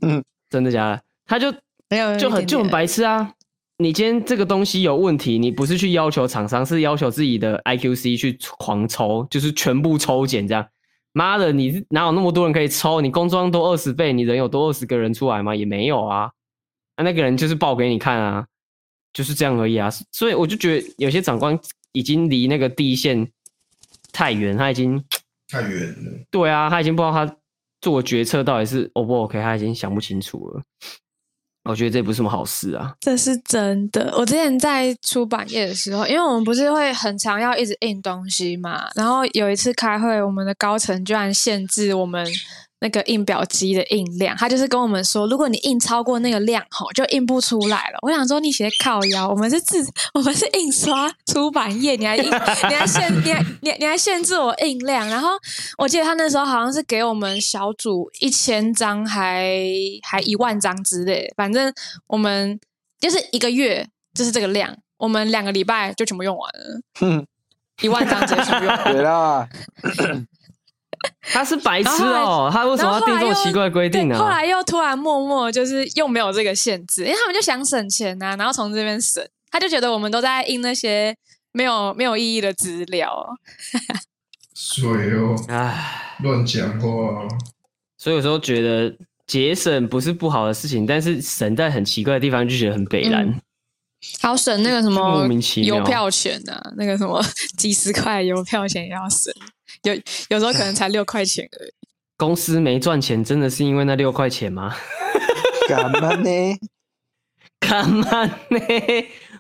[0.02, 1.04] 嗯，真的假的？
[1.28, 1.54] 他就
[1.92, 3.32] 没有就很就很白痴啊！
[3.78, 10.66] 你今天这个东西有问题，你不是去要求厂商，是要求自己的 IQC 去狂抽，就是全部抽检这样。
[11.12, 13.02] 妈的，你哪有那么多人可以抽？
[13.02, 15.56] 你工作量多二十倍，你人有多二十个人出来吗？
[15.56, 16.32] 也没有啊！
[16.96, 18.48] 啊，那个人就是报给你看啊，
[19.14, 19.90] 就是这样而已啊！
[20.12, 21.60] 所以我就觉得有些长官。
[21.94, 23.30] 已经离那个第一线
[24.14, 25.04] 太远，他已经
[25.50, 26.26] 太远了。
[26.32, 27.36] 对啊，他已经不知道他
[27.82, 30.64] 做决策到底是 O 不 OK，他已经想不清楚了。
[31.64, 32.94] 我觉得这不是什么好事啊。
[33.00, 34.14] 这是真的。
[34.18, 42.26] 我之前在出版业的时候，因为我们不是会很常要一直印东西嘛，然后有一次开会，我们的高层居然限制我们。
[42.82, 48.00] 那个印表机的印量，他就是跟我们说，如果你印超过那个量，吼，就印不出来了。
[48.02, 49.78] 我想说，你写靠腰，我们是自，
[50.16, 52.32] 我们是印刷出版业，你还印，你
[52.76, 55.08] 还限，你还你你还限制我印量。
[55.08, 55.30] 然后
[55.78, 59.56] 我记得他那时候好像是给我们小组一千张，还
[60.02, 61.72] 还一万张之类，反正
[62.08, 62.60] 我们
[63.00, 66.82] 就是一个月就是这个量，我们两个礼拜就全部用完了。
[67.02, 67.24] 嗯，
[67.82, 68.92] 一万张直接全部用完了。
[68.92, 69.48] 对啦。
[71.34, 74.18] 他是白痴哦，他为什么要定这么奇怪的规定呢？
[74.18, 81.16] 后来又突然默默就是又没有这个限制，因为他们就想省钱呐、啊，然后从这边省，他就觉得我们都在印那些
[81.52, 83.28] 没有没有意义的资料。
[84.56, 86.88] 水哦，唉，乱讲话。
[87.98, 93.42] 所以有时候觉得节省不是不好的事情，但是省在很奇怪的地方就觉得很北烂。
[94.22, 95.28] 还要省那个什么
[95.64, 97.24] 邮票钱啊，那个什么
[97.58, 99.34] 几十块邮票钱也要省。
[99.84, 99.94] 有
[100.30, 101.72] 有时候可能才六块钱而已。
[102.18, 104.76] 公司没赚钱，真的是因为那六块钱吗？
[105.68, 106.30] 干嘛呢？
[107.60, 108.60] 干嘛呢？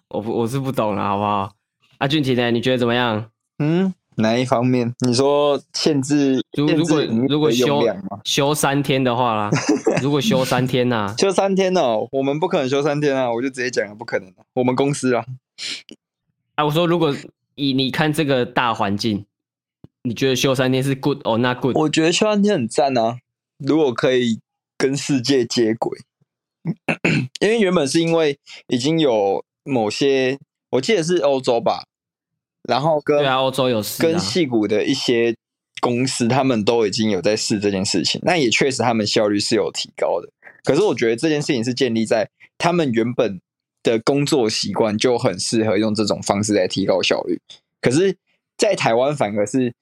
[0.09, 1.51] 我不我是不懂了，好不好？
[1.99, 2.49] 阿俊奇呢？
[2.51, 3.29] 你觉得怎么样？
[3.59, 4.93] 嗯，哪一方面？
[5.05, 6.43] 你说限制？
[6.57, 7.81] 如如果如果休
[8.23, 9.49] 休三天的话啦，
[10.01, 11.15] 如果休三天呐、啊？
[11.17, 13.31] 休三天哦，我们不可能休三天啊！
[13.31, 14.33] 我就直接讲了，不可能。
[14.53, 15.25] 我们公司啊，
[16.55, 17.15] 啊，我说如果
[17.55, 19.25] 以你看这个大环境。
[20.03, 21.77] 你觉得休三天是 good or not good？
[21.77, 23.19] 我觉得休三天很赞啊！
[23.59, 24.39] 如果可以
[24.75, 25.95] 跟世界接轨，
[27.39, 30.39] 因为原本是因为已经有某些，
[30.71, 31.83] 我记得是欧洲吧，
[32.67, 35.35] 然后跟对啊，欧洲有试、啊、跟矽谷的一些
[35.81, 40.29] 公司，他们都已经有在试这件事情，那也确实他们效率是有提高的。
[40.63, 43.39] 可是我觉得这件事情是建立在他们原本
[43.83, 47.39] 的工作习惯就很适合用这种方式来提高效率，
[47.81, 48.15] 可是，
[48.57, 49.73] 在台湾反而是。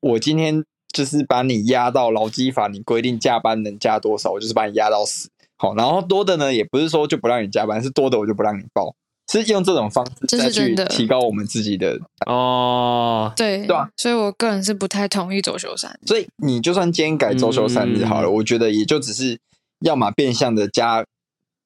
[0.00, 5.30] 我今天就是把你压到劳基法，你规定加班能加多少，我就是把你压到死。
[5.56, 8.94] 好，然后多的呢，也不是说就不让你加班，是多的我就不让你报，
[9.30, 13.32] 是用这种方式再去提高我们自己的哦。
[13.36, 16.06] 对对啊，所以我个人是不太同意周休三日。
[16.06, 19.38] 所以你就算今天改周休三日好了，嗯，我觉得也就只是
[19.80, 21.04] 要么变相的加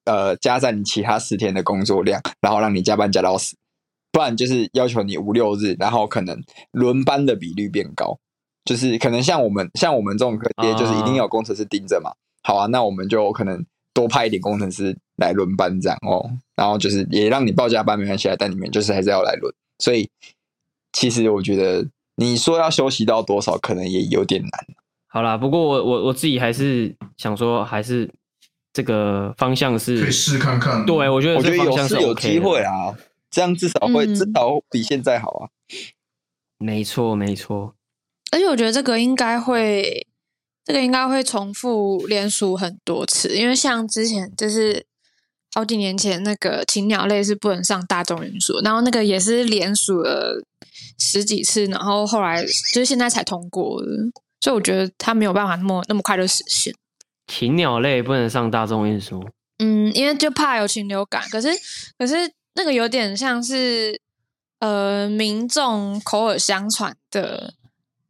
[0.05, 3.55] 呃加在你其他十天的工作量，然后让你加班加到死，
[4.11, 6.41] 不然就是要求你五六日，然后可能
[6.71, 8.17] 轮班的比率变高。
[8.65, 12.11] 就是可能像我们像我们这种科技，就是一定要有工程师盯着嘛。
[12.43, 16.29] 好啊，那我们就可能多派一点工程师来轮班这样哦。
[16.55, 19.53] 然后就是也让你报加班没关系，但你们就是还是要来轮。
[19.77, 20.09] 所以
[20.91, 24.51] 其实我觉得你说要休息到多少，可能也有点难。
[25.07, 28.09] 好啦，不过我我我自己还是想说，还是
[28.73, 30.85] 这个方向是可以试看看。
[30.85, 32.95] 对，我觉得我觉得有是有机会啊，
[33.31, 35.49] 这样至少会至少比现在好啊。
[36.57, 37.73] 没错，没错。
[38.31, 40.05] 而且我觉得这个应该会，
[40.63, 44.85] 这个应该会重复连署很多次，因为像之前就是
[45.53, 50.41] 好几年前那个禽鸟类是不能上大众运输，然后那个也是连署了
[50.97, 53.87] 十几次，然后后来就是现在才通过的，
[54.41, 56.73] 所以我觉得它没有办法那么那么快就实现。
[57.27, 59.23] 禽鸟类不能上大众运输，
[59.59, 61.49] 嗯，因为就怕有禽流感，可是
[61.97, 63.99] 可是那个有点像是
[64.59, 67.53] 呃民众口耳相传的。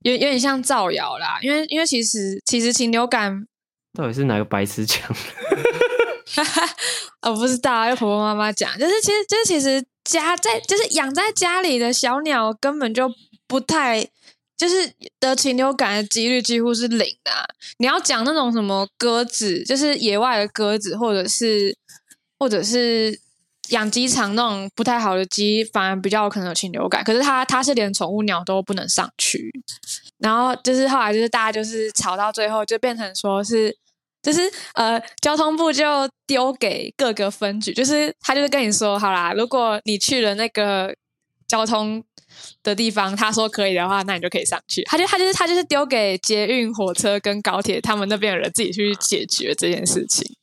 [0.04, 3.46] 有有点像造谣啦，因为因为其实其实禽流感
[3.92, 5.16] 到底是哪个白痴讲的？
[6.36, 6.76] 哈哈
[7.24, 13.12] 我不知道，要婆婆妈妈讲，就是其实就是其实家在就是养在家里的小鸟根本就
[13.48, 14.08] 不太，
[14.58, 17.46] 就是得禽流感的几率几乎是零啊。
[17.80, 21.76] 你要讲那种什么鸽子，就是野外的鸽子，或者是
[22.38, 23.20] 或者是。
[23.70, 27.04] 养鸡场那种不太好的鸡，反而比较可能有禽流感。
[27.04, 29.52] 可是它它是连宠物鸟都不能上去，
[30.18, 33.78] 然后就是后来就是大家就是吵到最后，就变成说是
[34.22, 34.42] 就是
[34.74, 40.94] 呃交通部就丢给各个分局，就是他就是跟你说好啦，如果你去了那个
[41.48, 42.04] 交通
[42.62, 44.84] 的地方，他说可以的话，那你就可以上去。
[44.84, 50.36] 他就他就是他就是丢给捷运、火车跟高铁他们那边的人自己去解决这件事情。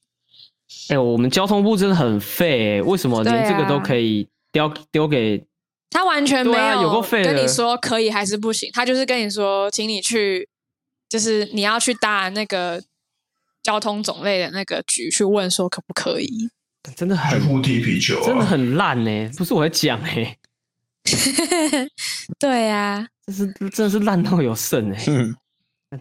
[0.88, 5.44] 哎、欸，我们交通部真的很废为什么连这个都可以丢丢、啊、给
[5.90, 6.04] 他？
[6.04, 8.70] 完全没有，跟你说可以还是不行？
[8.72, 10.48] 他就是跟你说，请你去，
[11.08, 12.82] 就是你要去搭那个
[13.66, 16.48] 交通种类的那个局去问说可不可以？
[16.94, 19.28] 真的很互踢皮球、啊，真的很烂呢、欸！
[19.36, 20.38] 不是我在讲哎、
[21.04, 21.88] 欸，
[22.38, 25.34] 对呀、啊，这是真的是烂到有剩哎、欸。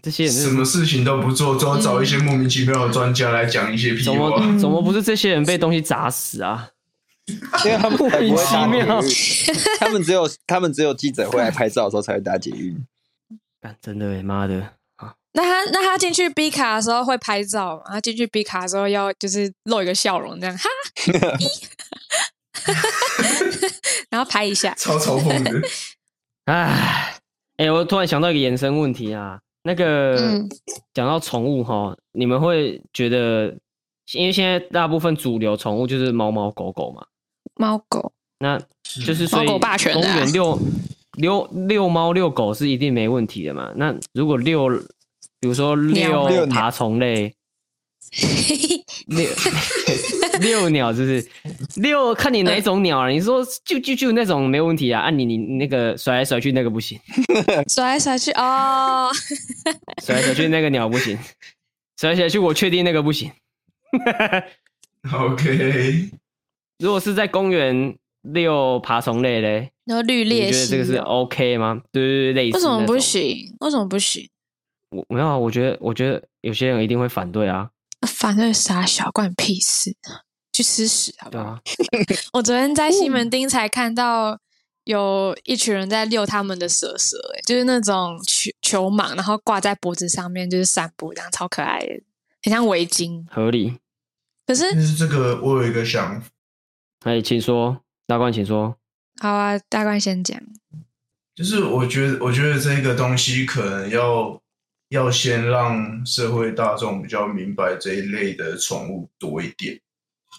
[0.00, 4.38] 这些人什么事情都不做，都找一些莫名其妙的专家来讲一些屁话。
[4.38, 6.68] 怎么怎么不是这些人被东西砸死啊？
[7.26, 9.00] 因为他们莫名其妙，
[9.80, 12.76] 他们只有他们只有记者会来拍照的时候才会打捷运。
[13.82, 14.75] 真的妈的！
[15.36, 17.82] 那他那他进去 B 卡的时候会拍照吗？
[17.88, 20.68] 他进去 B 卡的时候要就是露一个笑容这样哈，
[24.08, 25.68] 然后拍一下，超嘲讽的。
[26.46, 27.20] 哎，
[27.58, 29.38] 哎，我突然想到一个延伸问题啊。
[29.62, 30.42] 那个
[30.94, 33.54] 讲到宠物哈，嗯、你们会觉得，
[34.14, 37.04] 因为现在大部分主流宠物就是猫猫狗狗嘛，
[37.56, 38.58] 猫狗，那
[39.04, 40.58] 就是所以公园遛
[41.18, 43.70] 遛遛猫遛狗是一定没问题的嘛。
[43.76, 44.70] 那如果遛，
[45.40, 47.34] 比如说遛爬虫类。
[49.08, 49.28] 遛
[50.40, 51.26] 遛 鸟就是
[51.76, 53.08] 遛，看你哪一种鸟啊？
[53.08, 55.00] 你说就就就那种没问题啊？
[55.02, 56.98] 按、啊、你你那个甩来甩去那个不行，
[57.68, 59.10] 甩来甩去哦，
[60.02, 61.18] 甩来甩去那个鸟不行，
[61.98, 63.30] 甩来甩去我确定那个不行。
[65.12, 66.10] OK，
[66.78, 71.82] 如果是在公园遛爬虫类嘞，然后绿鬣蜥，你觉得这个是 OK 吗？
[71.92, 72.56] 对对对，类似。
[72.56, 73.56] 为什么不行？
[73.60, 74.28] 为什么不行？
[74.90, 77.70] 我没有啊，我觉得我觉得有些人一定会反对啊。
[78.06, 79.96] 反对傻小，关你屁事！
[80.52, 81.58] 去吃屎好不好？
[82.32, 84.38] 我昨天在西门町才看到
[84.84, 92.02] 有一群人在遛他们的蛇蛇，哎，就是那种球球蟒，然后挂在脖子上面，就是散步这样，超可爱的，
[92.42, 93.78] 很像围巾，合理。
[94.46, 96.28] 可是，但是这个我有一个想法，
[97.04, 98.76] 哎，请说，大冠，请说。
[99.20, 100.40] 好啊，大冠先讲。
[101.34, 104.40] 就是我觉得，我觉得这个东西可能要。
[104.90, 109.78] 要先让社会大众比较明白这一类的宠物多一点，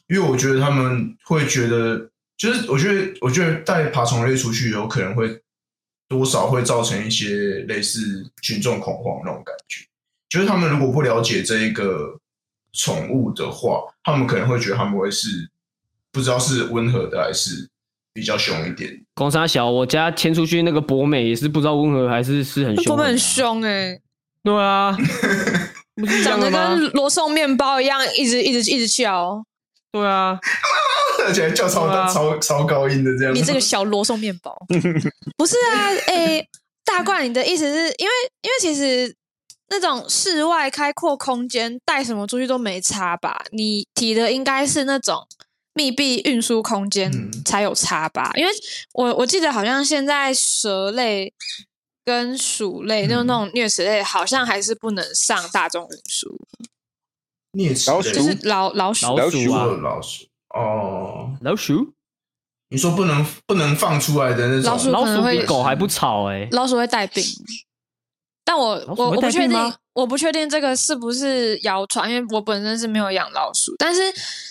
[0.08, 5.42] 因为我觉得他们会觉得，就是我觉得，我觉得带爬虫类出去有可能会
[6.08, 9.86] 多少会造成一些类似群众恐慌那种感觉。
[10.30, 12.18] 就是他们如果不了解这一个
[12.72, 15.50] 宠物的话，他们可能会觉得他们会是
[16.12, 17.68] 不知道是温和的还是
[18.14, 18.98] 比较凶一点。
[19.14, 24.02] 公三小，我家牵出去那个博美也是不知道温和还是是很凶，博美很凶哎、欸。
[24.44, 24.96] 对啊，
[26.24, 29.44] 长得跟罗宋面包一样，一直一直一直叫。
[29.92, 30.38] 对啊，
[31.26, 33.34] 而且叫超大、啊、超超高音的这样。
[33.34, 34.56] 你这个小罗宋面包，
[35.38, 35.88] 不是啊？
[36.08, 36.50] 哎、欸，
[36.86, 39.16] 大冠，你的意思是因为因为其实
[39.70, 43.44] 那种室外开阔空间带什么出去都没差吧？
[43.52, 45.26] 你提的应该是那种
[45.74, 47.12] 密闭运输空间
[47.44, 48.30] 才有差吧？
[48.36, 48.52] 嗯、因为
[48.94, 51.34] 我我记得好像现在蛇类。
[52.08, 56.40] 跟鼠类，就那种啮齿类，好像还是不能上大众运输。
[57.52, 58.16] 啮齿类。
[58.16, 61.94] 就是老老鼠，老鼠啊，老鼠哦，老鼠。
[62.70, 64.72] 你说不能不能放出来的那种。
[64.72, 67.22] 老鼠，老鼠比狗还不吵哎，老鼠会带病。
[68.46, 69.58] 但我我我不确定，
[69.98, 74.02] 我不确定这个是不是谣传，因为我本身是没有养老鼠，但是。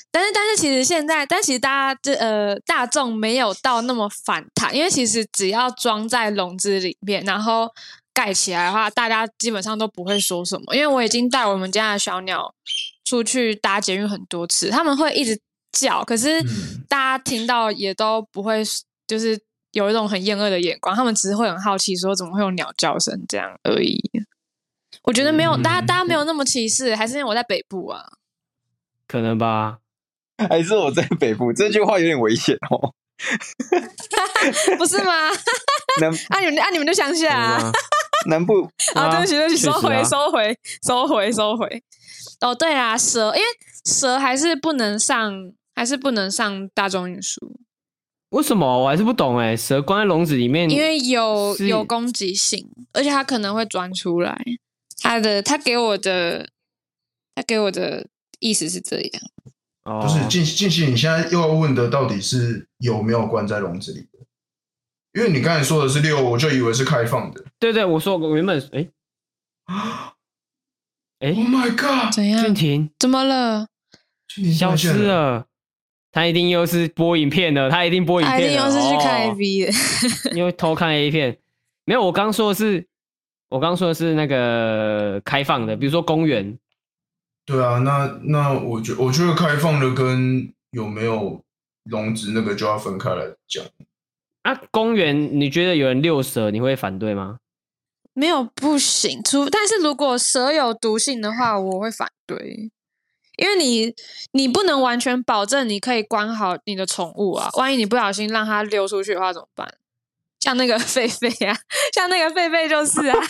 [0.08, 7.68] 但是，但是，其实现在，但其实大家这呃大众没有到那么反弹，因为其实只要装在笼子里面，然后
[8.14, 12.54] 盖起来的话，大家基本上都不会说什么，因为我已经带我们家的小鸟
[13.04, 15.38] 出去搭捷运很多次，他们会一直
[15.72, 16.42] 叫，可是
[16.88, 18.62] 大家听到也都不会，
[19.06, 19.38] 就是
[19.72, 24.00] 有一种很厌恶的眼光，他们只是会很好奇，说怎么会有鸟叫声这样而已。
[25.06, 28.02] 我觉得没有，嗯、大家大家没有那么歧视，还是因为我在北部啊？
[29.06, 29.78] 可能吧，
[30.50, 31.52] 还是我在北部？
[31.52, 32.92] 这句话有点危险哦。
[34.76, 35.12] 不是吗？
[36.00, 37.72] 南啊你们啊你们就乡下啊？
[38.28, 41.82] 南部啊，对不起对不起，收回收回收回收回。
[42.40, 43.46] 哦，对啊，蛇，因为
[43.84, 45.32] 蛇还是不能上，
[45.74, 47.40] 还是不能上大众运输。
[48.30, 48.82] 为什么？
[48.82, 49.56] 我还是不懂哎。
[49.56, 54.36] 蛇关在笼子里面，因为有有攻击性，而且它可能会钻出来。
[55.00, 56.48] 他的他给我的
[57.34, 58.06] 他给我的
[58.40, 59.22] 意思是这样。
[59.84, 64.18] 哦，不是静静心，你现在又要问的到底是有没有关在笼子里的？
[65.12, 67.44] 因为你刚才说的是六，我就以为是开放的。
[67.58, 68.88] 对对，我说我原本哎
[69.64, 70.12] 啊
[71.20, 72.12] 哎，Oh my God！
[72.12, 72.44] 怎样？
[72.44, 73.68] 俊廷怎么了？
[74.54, 75.46] 消失了。
[76.12, 81.38] 他一定又是播影片的，他一定播影片的，他一定又是去看 A V 的，哦、因为偷看 A 片。
[81.84, 82.86] 没有，我刚说的是，
[83.48, 86.58] 我刚说的是那个开放的，比如说公园。
[87.44, 91.40] 对啊，那那我觉我觉得开放的跟有没有
[91.84, 93.64] 笼子那个就要分开来讲。
[94.42, 97.38] 啊，公园你觉得有人遛蛇，你会反对吗？
[98.14, 99.22] 没有，不行。
[99.22, 102.70] 除但是如果蛇有毒性的话，我会反对。
[103.36, 103.94] 因为你
[104.32, 109.74] 你不能完全保证你可以关好你的宠物啊，万一你不小心让它溜出去的话怎么办？
[110.46, 111.56] 像那个狒狒啊，
[111.92, 113.18] 像那个狒狒就是啊。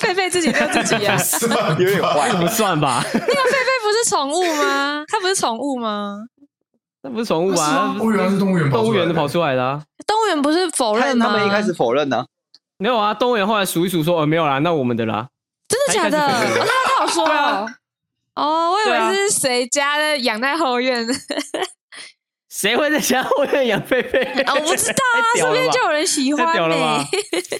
[0.00, 1.14] 狒狒自己遛自己啊，
[1.78, 3.04] 有点坏，不算吧？
[3.12, 5.04] 那个狒狒不是宠物吗？
[5.08, 6.20] 它不是宠物吗？
[7.02, 7.94] 那不是宠物啊！
[7.98, 9.82] 动物园是动物园，动物园的跑出来的啊！
[10.06, 11.26] 动物园不是否认吗？
[11.26, 12.24] 他们一开始否认呢，
[12.78, 13.12] 没有啊！
[13.12, 15.28] 动物园后来数一数说，呃，没有啦，那我们的啦，
[15.68, 16.18] 真的假的？
[16.18, 17.68] 那他有说哦，
[18.36, 21.06] 哦，我以为是谁家的养在后院。
[22.48, 24.54] 谁会在家后院养狒狒？
[24.54, 26.52] 我不知道啊， 身边就有人喜欢。
[26.54, 27.04] 屌了吧？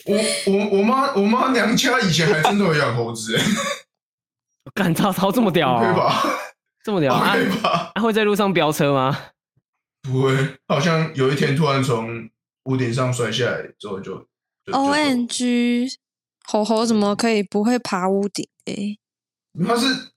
[0.07, 0.17] 我
[0.53, 3.39] 我我妈我妈娘家以前还真的有养猴子。
[4.75, 5.83] 干超超这么屌啊？
[5.85, 6.23] 对吧？
[6.85, 7.35] 这么屌啊？
[7.35, 7.93] 对吧？
[7.95, 9.19] 他会在路上飙车吗？
[10.03, 12.29] 不会，好像有一天突然从
[12.65, 14.27] 屋顶上摔下来之后就。
[14.73, 15.89] O N G，
[16.45, 18.47] 猴猴怎么可以不会爬屋顶？
[18.67, 18.99] 哎，
[19.67, 20.13] 它是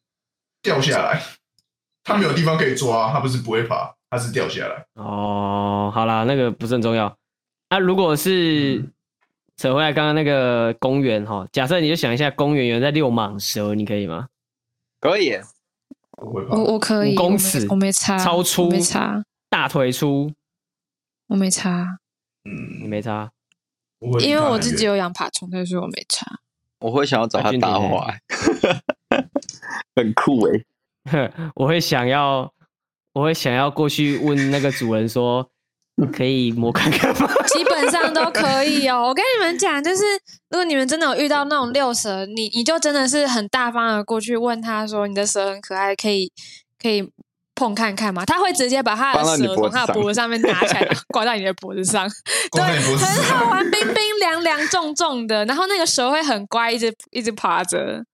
[0.61, 1.21] 掉下来，
[2.03, 3.95] 它没有地方可以抓，它不是不会爬。
[4.11, 4.85] 它是掉下来。
[4.95, 7.17] 哦，好啦，那个不是很重要。
[7.69, 8.83] 那、啊、如果是
[9.55, 14.27] 扯回来刚刚那个公园哈，假设你就想一下，公园有人在遛蟒蛇，你可以吗？
[14.99, 15.39] 可以，
[16.17, 20.29] 我我可以，五公尺，我没差，超粗，没差，大腿粗，
[21.27, 21.99] 我没差，
[22.43, 23.31] 嗯，你没差，
[24.19, 26.27] 因为我自己有养爬虫，但是我没差。
[26.79, 28.13] 我会想要找他搭话，
[29.95, 30.61] 很酷哎、
[31.13, 32.51] 欸， 我会想要。
[33.13, 35.45] 我会想要过去问那个主人说
[36.13, 39.03] ：“可以摸看看吗？” 基本上都可以哦。
[39.07, 40.03] 我跟你们讲，就是
[40.49, 46.31] 如果你们真的有遇到那种六蛇，你你就真的是很大方的过去问他说：“你的蛇很可爱，可以
[46.81, 47.05] 可以
[47.53, 52.09] 碰看看吗？”他会直接把他的蛇从他的脖子上面拿起来，挂在你的脖子上。
[52.53, 55.43] 对，很好玩，冰冰凉凉，重重的。
[55.45, 58.05] 然后那个蛇会很乖，一直一直爬着。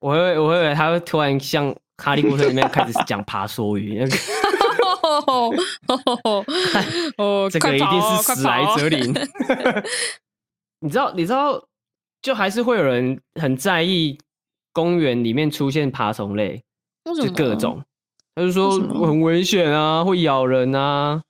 [0.00, 1.72] 我会我会以为他会突然像。
[1.96, 4.02] 哈利波特里面开始讲爬梭鱼，
[7.16, 9.14] 哦，这个一定是史莱哲林。
[10.80, 11.64] 你知道，你知道，
[12.20, 14.18] 就还是会有人很在意
[14.72, 16.62] 公园里面出现爬虫类，
[17.22, 17.82] 就各种，
[18.34, 21.22] 他就说很危险啊，会咬人啊。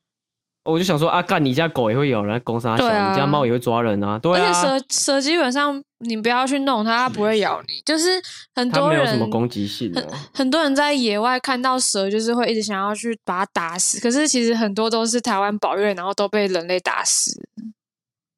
[0.64, 4.46] 我就想说啊，干你家狗也会咬人，攻杀小，啊、你家猫也会抓人啊，对啊。
[4.46, 7.82] 而且蛇蛇基本上你不要去弄它，它不会咬你。
[7.84, 8.20] 就是
[8.54, 10.00] 很多人它没有什么攻击性的。
[10.00, 14.00] 很很多人在野外看到蛇，就是会一直想要去把它打死。
[14.00, 17.46] 可是其实很多都是台湾保育，然后都被人类打死。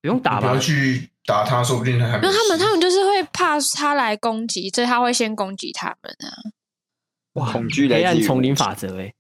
[0.02, 0.40] 不用打吧？
[0.40, 2.22] 不要去打它，说不定它还没。
[2.22, 6.34] 那他们他们就是会怕它来攻击，所以他会先攻击他们啊。
[7.34, 9.12] 哇，恐惧黑暗丛林法则哎。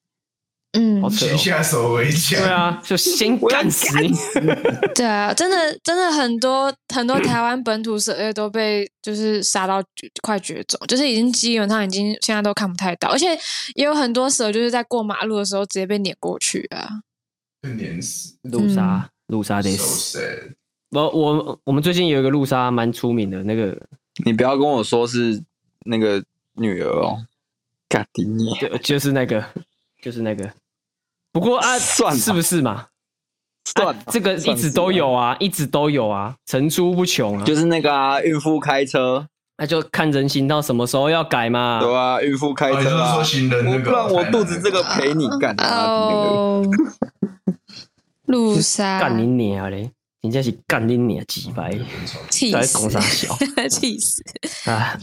[0.78, 2.38] 嗯，先下手为强。
[2.38, 4.12] 对啊，就先 干死你。
[4.94, 9.82] 对啊，真的真的很多很多台湾本土蛇类都被就是杀到
[10.22, 13.28] 快绝种，就是已经基本上已经现在都看不太到，而且
[13.74, 17.00] 也有很多蛇就是在过马路的时候直接被碾过去啊，
[17.62, 18.34] 被碾死。
[18.42, 20.56] 路杀，路杀得死。
[20.90, 23.76] 我我我们最近有一个路杀蛮出名的那个，
[24.24, 25.42] 你不要跟我说是
[25.86, 26.22] 那个
[26.54, 27.24] 女儿哦，
[27.88, 29.42] 嘎迪尼，就就是那个，
[30.02, 30.50] 就是那个。
[31.36, 32.86] 不过啊，算是不是嘛？
[33.76, 37.44] 算、啊、这个一直都有啊，一直都有啊，层出不穷啊。
[37.44, 39.26] 就是那个啊，孕妇开车，
[39.58, 41.78] 那就看人行道什么时候要改嘛。
[41.78, 45.84] 对啊，孕妇开车啊，哦、说行人那个，不然我肚子这个陪你干啊。
[45.84, 46.64] 哦，
[48.24, 49.90] 路杀干你娘嘞！
[50.22, 51.78] 人家是干你娘鸡掰，
[52.30, 52.88] 气死，
[53.68, 54.22] 气死
[54.70, 54.98] 啊！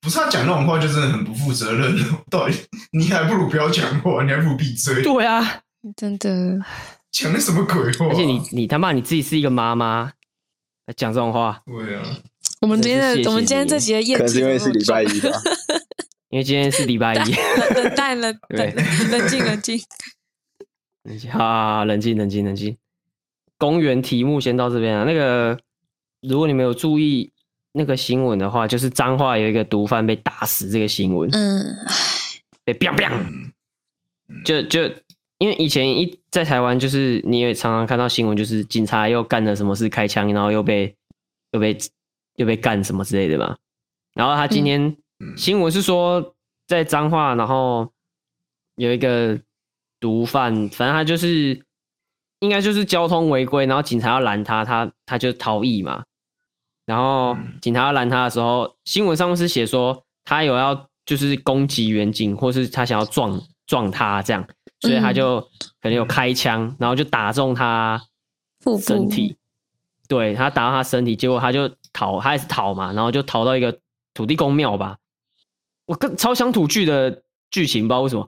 [0.00, 1.96] 不是他讲那种话就真的很不负责任。
[2.30, 2.54] 到底
[2.92, 5.02] 你还不如不要讲话，你还不如闭嘴。
[5.02, 5.60] 对啊，
[5.96, 6.58] 真的
[7.10, 8.06] 讲的什么鬼话？
[8.06, 10.12] 而且你你他妈你自己是一个妈妈，
[10.96, 11.62] 讲这种话。
[11.66, 12.02] 对啊，
[12.60, 15.30] 我们今天的我们今天这集的验，可能是因为是礼拜一吧？
[16.30, 17.34] 因为今天是礼拜一，
[17.74, 18.70] 冷淡冷， 对，
[19.10, 19.80] 冷静冷静，
[21.04, 22.76] 冷静，好，冷静冷静冷静。
[23.56, 25.04] 公园题目先到这边啊。
[25.04, 25.58] 那个，
[26.20, 27.32] 如果你没有注意
[27.78, 31.30] 那个新闻的话，就是彰化有一个毒贩被打死这个新闻。
[31.32, 31.64] 嗯，
[32.64, 33.12] 被 biang biang，
[34.44, 34.82] 就就
[35.38, 40.94] 因为以前一在台湾，就是你也常常看到新闻，就是警察又干了什么事开枪，然后又被
[41.52, 41.78] 又被
[42.34, 43.56] 又被干什么之类的嘛。
[44.14, 44.96] 然后他今天
[45.36, 46.34] 新闻是说
[46.66, 47.90] 在彰化，然后
[48.76, 49.40] 有一个
[50.00, 51.62] 毒贩，反正他就是。
[52.40, 56.04] 应该就是交通违规，然后警察要拦他，他他就逃逸嘛。
[56.88, 64.42] 然后警察要拦他的时候，新闻上是写说他有要就是攻击远景，或是他想要撞撞他这样，
[64.80, 65.38] 所以他就
[65.82, 68.00] 可能有开枪，然后就打中他
[68.80, 69.36] 身体。
[70.08, 73.78] 对，他打到他身体，结果他就逃，他也是逃嘛，然后就逃到一个
[74.14, 74.96] 土地公庙吧。
[75.84, 78.26] 我跟超想土剧的剧情，不知道为什么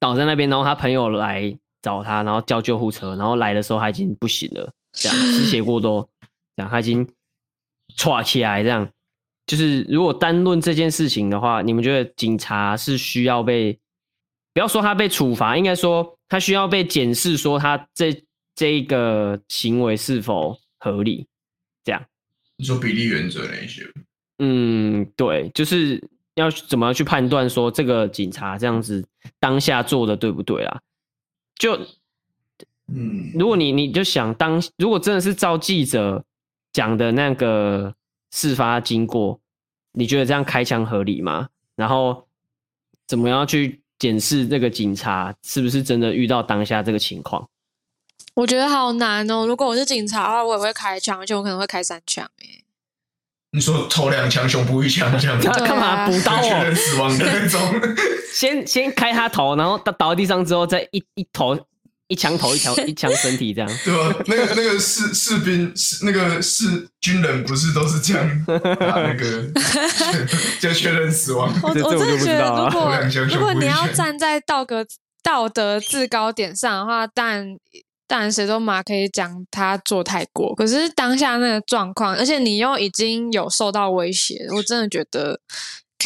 [0.00, 1.56] 倒在那边，然后他朋友来。
[1.82, 6.08] 找他，然后叫救护车，然后来的时候他已经不行了，这样失血过多，
[6.56, 7.08] 这样他已经
[7.96, 8.88] 唰起来，这样
[9.46, 13.78] 就是如果单论这件事情的话，你们觉得警察是需要被，
[14.52, 18.22] 不要说他被处罚，应该说他需要被检视，说他这
[18.54, 21.26] 这一个行为是否合理，
[21.84, 22.04] 这样。
[22.56, 23.82] 你说比例原则那些？
[24.38, 26.02] 嗯，对，就是
[26.34, 29.06] 要怎么样去判断说这个警察这样子
[29.38, 30.80] 当下做的对不对啊？
[31.56, 31.74] 就，
[32.88, 36.24] 嗯，如果你你就想当，如果真的是照记者
[36.76, 37.94] 讲的那个
[38.30, 39.40] 事发经过，
[39.92, 41.48] 你觉得这样开枪合理吗？
[41.74, 42.28] 然后
[43.06, 47.48] 怎么样去检视这个警察是不是真的遇到当下这个情况？
[48.34, 49.46] 我觉得好难哦。
[49.46, 52.62] 如果我是警察的话，我也会开枪，而且我可能会开三枪诶。
[53.52, 56.74] 你说头两枪，胸部一枪，这样子干嘛补刀哦？
[56.76, 57.58] 死亡的那种。
[58.34, 61.58] 先先开他头，然后倒倒在地上之后，再一一头
[62.08, 63.70] 一枪头一枪 一枪身体这样。
[63.84, 64.24] 对吧？
[64.26, 69.42] 那个那个士士兵士那个士军人不是都是这样打那个
[70.60, 71.52] 就确认死亡？
[71.62, 72.98] 我我真的觉得，如果
[73.34, 74.84] 如果你要站在道德
[75.22, 77.56] 道德制高点上的话，但。
[78.08, 85.40] 当然，谁都嘛可以讲他做太过，可是当下那个状况，而且你又已经有受到威胁，我真的觉得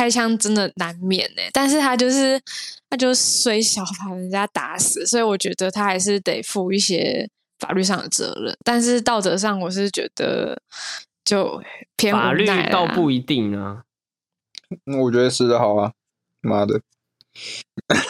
[0.01, 1.43] 开枪真的难免呢。
[1.53, 2.41] 但是他就是
[2.89, 7.29] 他就虽小把人家打死，所以我觉得他还是得负一些
[7.59, 8.57] 法律上的责任。
[8.65, 10.59] 但是道德上，我是觉得
[11.23, 11.63] 就
[11.97, 13.83] 偏法律倒不一定啊。
[15.03, 15.93] 我觉得是的好啊，
[16.41, 16.81] 妈的。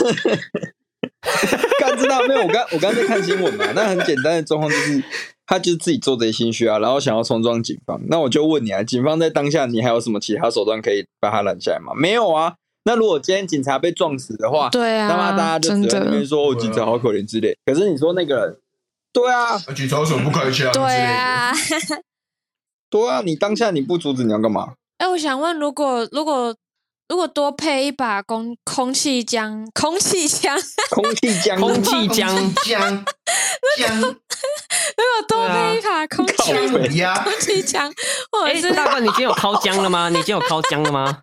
[1.80, 2.43] 刚知道没有？
[2.43, 3.64] 我刚我刚在看新闻嘛。
[3.74, 5.03] 那很简单的状况就是，
[5.51, 8.01] 他就是自己做贼心虚啊，然后想要冲撞警方。
[8.07, 11.93] 那我就问你啊，警方在当下，你还有什么其他手段可以把他拦下来吗？
[11.97, 12.55] 没有啊。
[12.85, 17.53] 那如果今天警察被撞死的话，对啊，那么大家就只在那边说，哦，警察好可怜之类。
[17.67, 18.57] 可是你说那个人，
[19.13, 20.73] 对啊，警察为什么不开枪？
[20.73, 21.53] 对啊，
[22.89, 24.75] 对啊，你当下你不阻止你要干嘛？
[24.99, 26.55] 哎，我想问，如果如果。
[27.11, 30.57] 如果多配一把空 空气枪，空气枪，
[30.91, 33.05] 空气枪，空气枪，枪，
[33.77, 34.01] 枪。
[34.01, 36.69] 如果多配一把空气枪，
[37.25, 37.93] 空气枪，
[38.31, 40.09] 或者是大哥，你今天有掏枪了吗？
[40.09, 41.19] 你今天有掏枪了吗？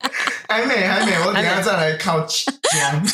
[0.48, 2.42] 还没，还没，我等下再来烤姜。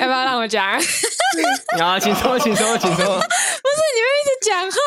[0.00, 0.64] 要不要让我讲？
[1.80, 3.04] 啊，请说，请说，请说。
[3.04, 4.78] 不是你们一直讲话。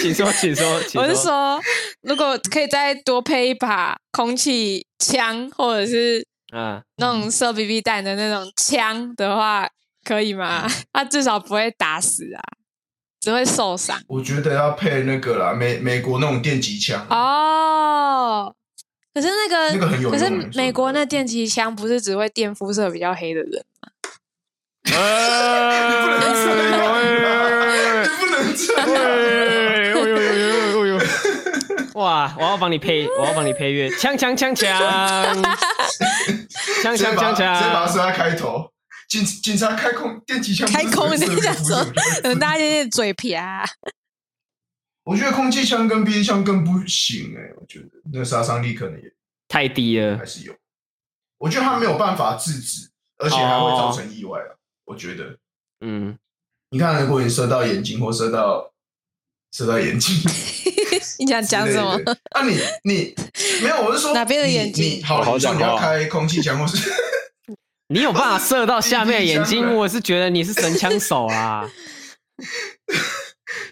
[0.00, 1.02] 请说，请说，请说。
[1.02, 1.60] 我是说，
[2.02, 9.68] 如果可以再多配一把空气枪，或者是嗯，那种射 BB 弹的那种枪的话，
[10.04, 10.66] 可以吗？
[10.92, 12.40] 他至少不会打死啊，
[13.20, 14.00] 只会受伤。
[14.06, 17.04] 我觉得要配那个啦，美美国那种电击枪。
[17.10, 18.54] 哦，
[19.14, 20.12] 可是那个，那个很有用。
[20.12, 23.88] 可是美国那电击枪不是只会电肤色比较黑的人吗？
[24.92, 25.88] 啊！
[25.88, 26.76] 你不能这样，
[28.02, 28.84] 你不能这样。
[31.94, 32.34] 哇！
[32.36, 34.68] 我要帮你配，我要帮你配乐，枪枪枪枪，
[36.82, 38.68] 枪枪枪枪，先把它设在开头，
[39.08, 41.86] 警警察开空电击枪，开空你想说，
[42.22, 43.64] 等大家嘴皮啊。
[45.04, 49.12] 我觉得空气枪跟憋枪更不行哎、欸，我觉得那个杀伤力可能也
[49.48, 50.54] 太低了，还是有。
[51.38, 52.88] 我觉得他没有办法制止，
[53.18, 54.56] 而且还会造成意外啊。
[54.86, 55.36] 我觉得，
[55.80, 56.18] 嗯，
[56.70, 58.72] 你看，如果你射到眼睛或射到
[59.52, 60.14] 射到眼睛，
[61.18, 62.00] 你想讲什么？
[62.30, 63.14] 啊你，你你
[63.62, 65.04] 没有，我是说 哪边的眼睛？
[65.04, 66.90] 好，你说你要开空气枪，或是
[67.88, 69.74] 你有办法 射到下面的眼睛？
[69.74, 71.68] 我是觉得你是神枪手啊。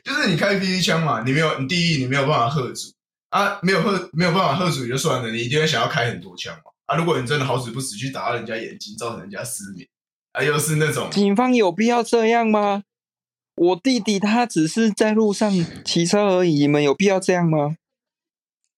[0.04, 2.92] 就是你开 BB 枪嘛，你没有，你第一你没有办法喝阻
[3.30, 6.96] 啊，没有喝没有办法喝阻也就算了，你一定会想要开很多枪嘛啊！
[6.96, 9.86] 如果你真的好死不死去打到人家眼睛，造成人家失明
[10.32, 12.82] 啊，又是那种警方有必要这样吗？
[13.54, 15.52] 我弟弟他只是在路上
[15.84, 17.76] 骑车而已，你们有必要这样吗？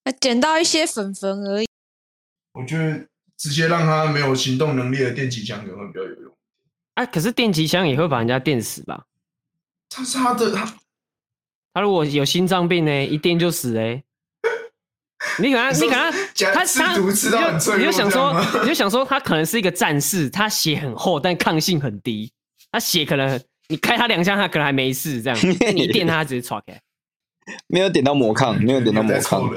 [0.04, 1.66] 啊捡到一些粉粉而已。
[2.52, 3.06] 我觉得
[3.38, 6.36] 直接让他没有行动能力的电击枪可能会比较有用。
[6.94, 9.06] 啊，可是电击枪也会把人家电死吧？
[9.88, 10.72] 他是他的他。
[11.74, 14.02] 他如果有心脏病呢，一电就死哎！
[15.38, 16.12] 你可能你可能
[16.52, 22.30] 他他你就你就想说你就想说他可能是一个战士，他血很厚，但抗性很低。
[22.70, 25.20] 他血可能你开他两枪，他可能还没事。
[25.20, 25.38] 这样
[25.74, 26.80] 你电他，直接唰开。
[27.66, 29.50] 没有点到魔抗，没有点到魔抗。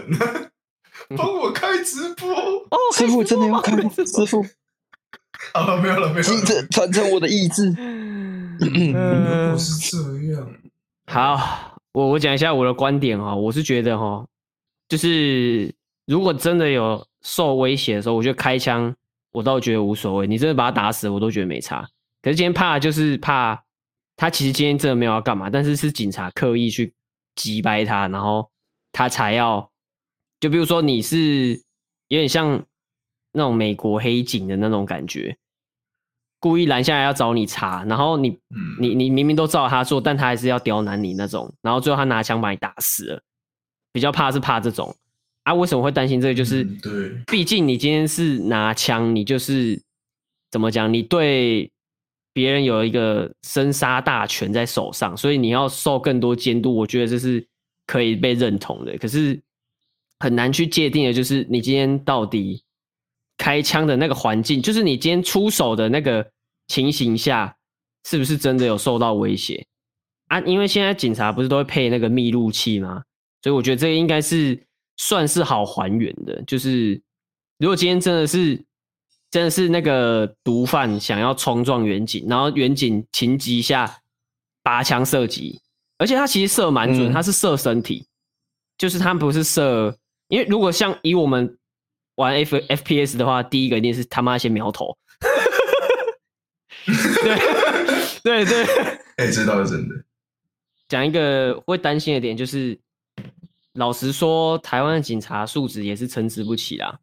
[1.16, 2.78] 帮我开直播哦！
[2.96, 3.90] 师傅真的要开吗？
[3.96, 4.46] 师傅
[5.54, 6.68] 啊，没有了，没有了。
[6.72, 7.74] 传承我的意志。
[7.78, 8.58] 嗯，
[9.52, 9.98] 不是这
[10.34, 10.52] 样。
[11.06, 11.77] 好。
[11.98, 14.24] 我我讲一下我的观点哈，我是觉得哈，
[14.88, 15.74] 就是
[16.06, 18.96] 如果真的有受威胁的时候，我觉得开枪
[19.32, 21.82] 我倒觉得无所谓，你真的把他打死，我都觉得没差。
[22.22, 23.60] 可是今天怕就是怕
[24.16, 26.94] 他其实今天真的没有要干嘛，但是是警察刻意去
[27.34, 28.48] 击败他，然后
[28.92, 29.68] 他才要，
[30.40, 31.60] 就比如说你是
[32.10, 32.64] 有点像
[33.32, 35.36] 那种美国黑警的那种感觉。
[36.40, 43.22] 故意拦下来要找你查，然后你、嗯、你你明明都照他做，但他还是要刁难你那种，然后最后他拿枪把你打死了。
[43.92, 44.96] 比较怕是怕这种
[45.44, 45.54] 啊？
[45.56, 46.34] 为什么会担心这个？
[46.36, 49.82] 就是、嗯、对，毕竟你今天是拿枪，你就是
[50.52, 50.94] 怎么讲？
[50.94, 51.72] 你对
[52.34, 56.76] 别人有一个生杀大权在手上，所以你要受更多监督。
[56.76, 57.44] 我觉得这是
[57.88, 58.96] 可以被认同的。
[59.00, 59.42] 可是
[60.20, 62.64] 很难去界定的，就是你今天到底。
[63.38, 66.28] 开枪的那个环境，就是你今天出手的那个
[66.68, 67.56] 情形下，
[68.04, 69.64] 是不是真的有受到威胁
[70.28, 70.40] 啊？
[70.42, 73.04] 因为现在警察不是都会配那个密录器吗？
[73.44, 74.60] 所以我觉得这个应该是
[74.98, 76.42] 算是好还原的。
[76.48, 77.00] 就是
[77.60, 78.60] 如果今天真的是
[79.30, 84.00] 真的是那个毒贩想要冲撞远景，然后远景情急下
[84.64, 85.62] 拔枪射击，
[86.00, 88.10] 而且他其实射蛮准，他是射身体，嗯、
[88.80, 89.96] 就是他不是射，
[90.28, 91.56] 因为如果像以我们。
[92.18, 94.96] 玩 F F P S 的话，第一个一定是他妈先瞄头。
[98.24, 98.64] 对 对对，
[99.18, 99.96] 哎、欸，这倒是真的。
[100.88, 102.78] 讲一个会担心的点，就是
[103.74, 106.98] 老实说，台湾的警察素质也是参差不齐啦。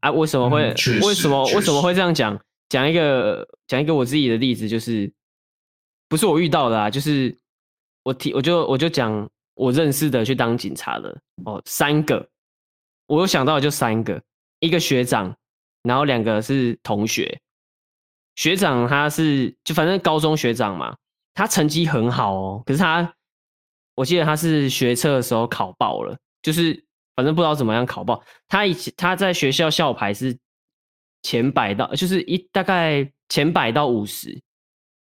[0.00, 0.62] 啊，为什么会？
[0.62, 1.44] 嗯、为什么？
[1.54, 2.38] 为什么会这样讲？
[2.68, 5.10] 讲一个讲一个我自己的例子，就是
[6.08, 7.36] 不是我遇到的啊，就是
[8.04, 12.28] 我提，我就我就讲我认识的去当警察的哦，三个。
[13.10, 14.22] 我有想到的就三个，
[14.60, 15.36] 一个学长，
[15.82, 17.40] 然后两个是同学。
[18.36, 20.96] 学长他是就反正高中学长嘛，
[21.34, 23.12] 他成绩很好哦，可是他
[23.96, 26.84] 我记得他是学测的时候考爆了，就是
[27.16, 28.22] 反正不知道怎么样考爆。
[28.46, 30.38] 他以前他在学校校排是
[31.22, 34.40] 前百到，就是一大概前百到五十，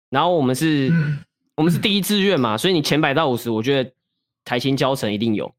[0.10, 1.20] 然后我们是，嗯、
[1.58, 3.94] 我们是第一志愿嘛，所以你前百到五十，我觉得
[4.46, 5.54] 台清交成一定有。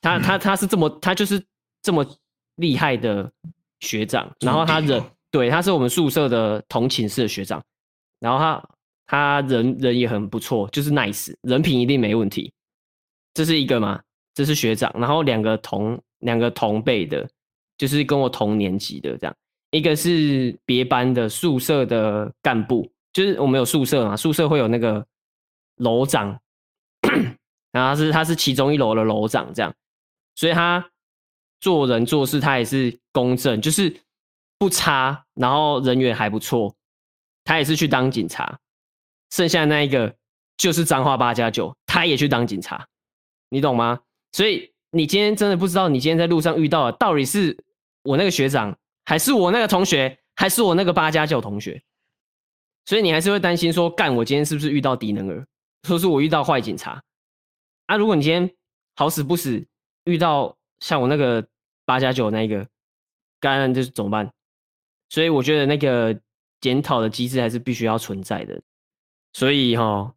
[0.00, 1.42] 他他他是这么，他就是。
[1.82, 2.04] 这么
[2.56, 3.32] 厉害的
[3.80, 7.64] 学长，然后他人对，他是我们宿舍的同寝室的学长，
[8.18, 8.68] 然后他
[9.06, 12.52] 他人人也很不错，就是 nice，人品一定没问题。
[13.32, 13.98] 这是一个嘛？
[14.34, 17.26] 这是学长，然后两个同两个同辈的，
[17.78, 19.34] 就是跟我同年级的这样，
[19.70, 25.02] 一个是别班的宿舍的干部，就是我们有宿舍嘛，宿舍会有那个
[25.76, 26.38] 楼长，
[27.72, 29.74] 然后他是他是其中一楼的楼长这样，
[30.40, 30.90] 所以他。
[31.62, 33.94] 做人做事，他也是公正，就是
[34.56, 36.74] 不差，然后人缘还不错。
[37.44, 38.58] 他也是去当警察，
[39.28, 40.16] 剩下那一个
[40.56, 42.88] 就是脏话八加九，他也去当警察，
[43.50, 44.00] 你懂吗？
[44.32, 47.54] 所以你今天真的不知道，你今天在路上遇到的到底是
[48.04, 48.74] 我那个学长，
[49.04, 51.82] 还是我那个同学，还是我那个八加九同学？
[52.86, 55.46] 所以你还是会担心说，干我今天是不是遇到低能儿，
[55.82, 57.02] 说是我遇到坏警察
[57.84, 57.98] 啊？
[57.98, 58.50] 如果你今天
[58.96, 59.62] 好死不死
[60.10, 60.56] 遇到。
[60.80, 61.46] 像我那个
[61.84, 62.66] 八加九那个，
[63.38, 64.30] 干就是怎么办？
[65.10, 66.18] 所以我觉得那个
[66.58, 68.58] 检讨的机制还是必须要存在的。
[69.34, 70.10] 所以哈，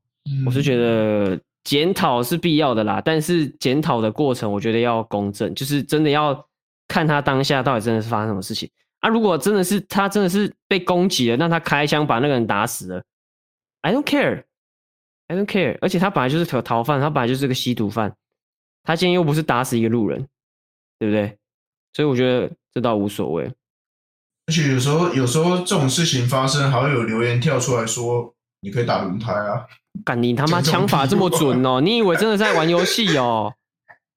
[0.46, 6.48] 我是觉得检讨是必要的啦，但是检讨的过程我觉得要公正，就是真的要
[6.88, 8.70] 看他当下到底真的是发生什么事情
[9.02, 9.10] 啊。
[9.10, 13.04] 如果真的是他真的是被攻击了，那他开枪把那个人打死了
[13.82, 15.78] ，I don't care，I don't care。
[15.82, 18.16] 而且他本来就是逃逃犯，他本来就是个吸毒犯，
[18.84, 20.28] 他今天又不是打死一个路人，
[21.00, 21.38] 对不对？
[21.94, 23.52] 所以我觉得这倒无所谓。
[24.46, 28.36] 而且有时候有时候这种事情发生，还会有留言跳出来说。
[28.66, 29.68] 你可以打轮胎啊！
[30.06, 31.82] 干你他妈枪法这么准哦！
[31.82, 33.54] 你以为真的在玩游戏哦？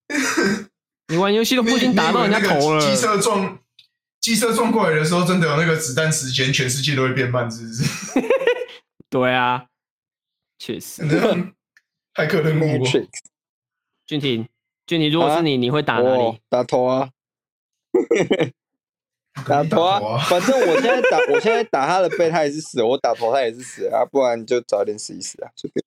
[1.11, 2.81] 你玩游戏都不仅打到人家头了。
[2.81, 3.59] 机车撞
[4.21, 7.85] 机车撞过来的时候，真的有那个子弹时间，全世界都会变慢，是不是？
[9.11, 9.67] 对啊，
[10.61, 11.03] 确实。
[12.15, 12.85] 骇客任务。
[14.07, 14.49] 俊廷，
[14.87, 16.39] 俊廷，如果是你，啊、你会打哪里？
[16.49, 17.11] 打头啊！
[19.47, 20.17] 打头啊！
[20.29, 24.05] 反正我现在打，我现在打他的背，他也是死；我打头，他也是死啊！
[24.05, 25.51] 不然就早点死一死啊！
[25.57, 25.85] 随便，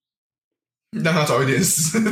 [1.03, 1.99] 让他早一点死。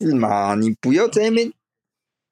[0.00, 0.54] 是吗？
[0.56, 1.52] 你不要在那边，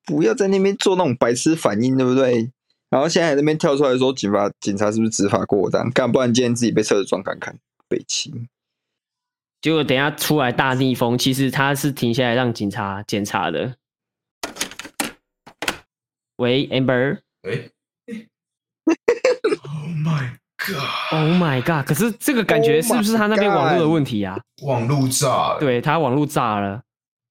[0.04, 2.50] 不要在那边做那种白痴反应，对不对？
[2.90, 5.90] 然后现在在那边跳出来说，警察警察是不是执法过当？
[5.92, 7.56] 干，不然今天自己被车子撞看看，
[7.88, 8.30] 北七。
[9.62, 13.76] 结果等下出来大逆风，其实他是停下来让警察检查的。
[16.36, 17.20] 喂，Amber。
[17.44, 17.70] 喂。
[19.44, 21.86] Oh my god！Oh my god！
[21.86, 25.60] 可是这个感觉是不是他那边网络的问题啊？Oh、网络炸了。
[25.60, 26.82] 对，他网络炸了，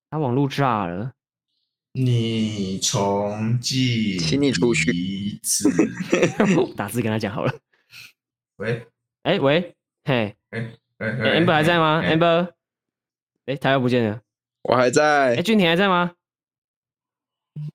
[0.10, 1.12] 他网络炸了。
[1.94, 5.70] 你重进，请你出去一次。
[6.76, 7.54] 打字跟他讲好了。
[8.58, 8.88] 喂，
[9.24, 9.76] 哎喂，
[10.06, 10.72] 嘿，哎哎
[11.02, 12.50] ，Amber 还在吗？Amber，
[13.46, 14.22] 哎，他又不见了。
[14.64, 15.36] 我还在。
[15.36, 16.12] 哎，俊廷还在吗？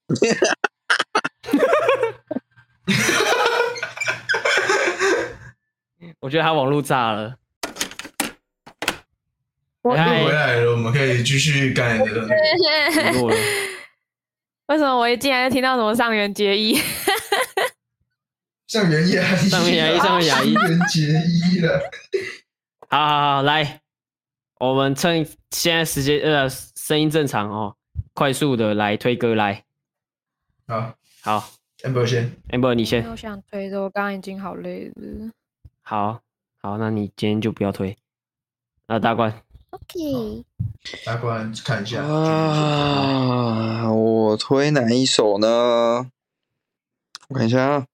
[6.21, 7.37] 我觉得他网络炸了。
[9.83, 12.05] 我又回来了，我们可以继续干的。
[14.67, 16.77] 为什么我一进来就听到什么上元结衣？
[18.67, 21.81] 上元牙医，上元牙医，上元牙医，上元结衣了。
[22.89, 23.81] 好好好，来，
[24.61, 27.77] 我们趁现在时间呃声音正常哦，
[28.15, 29.65] 快速的来推歌来。
[30.69, 31.51] 好，好
[31.83, 33.09] ，Amber 先，Amber 你先。
[33.11, 35.31] 我想推的，我刚刚已经好累了。
[35.83, 36.21] 好，
[36.63, 37.97] 好，那你今天就不要推。
[38.87, 40.45] 啊大冠，OK。
[41.05, 46.09] 大冠看一下啊，我推哪一首呢？
[47.29, 47.87] 我看一下啊，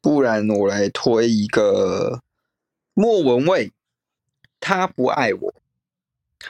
[0.00, 2.22] 不然我来推一个
[2.98, 3.70] 莫文蔚，
[4.58, 5.54] 他不爱我。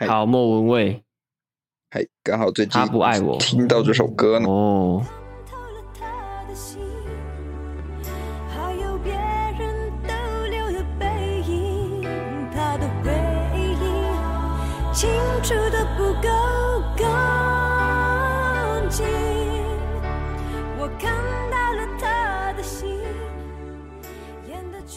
[0.06, 1.02] 好，莫文蔚。
[1.90, 4.48] 还刚好最近他不爱我，听到这首歌呢。
[4.48, 5.04] 哦。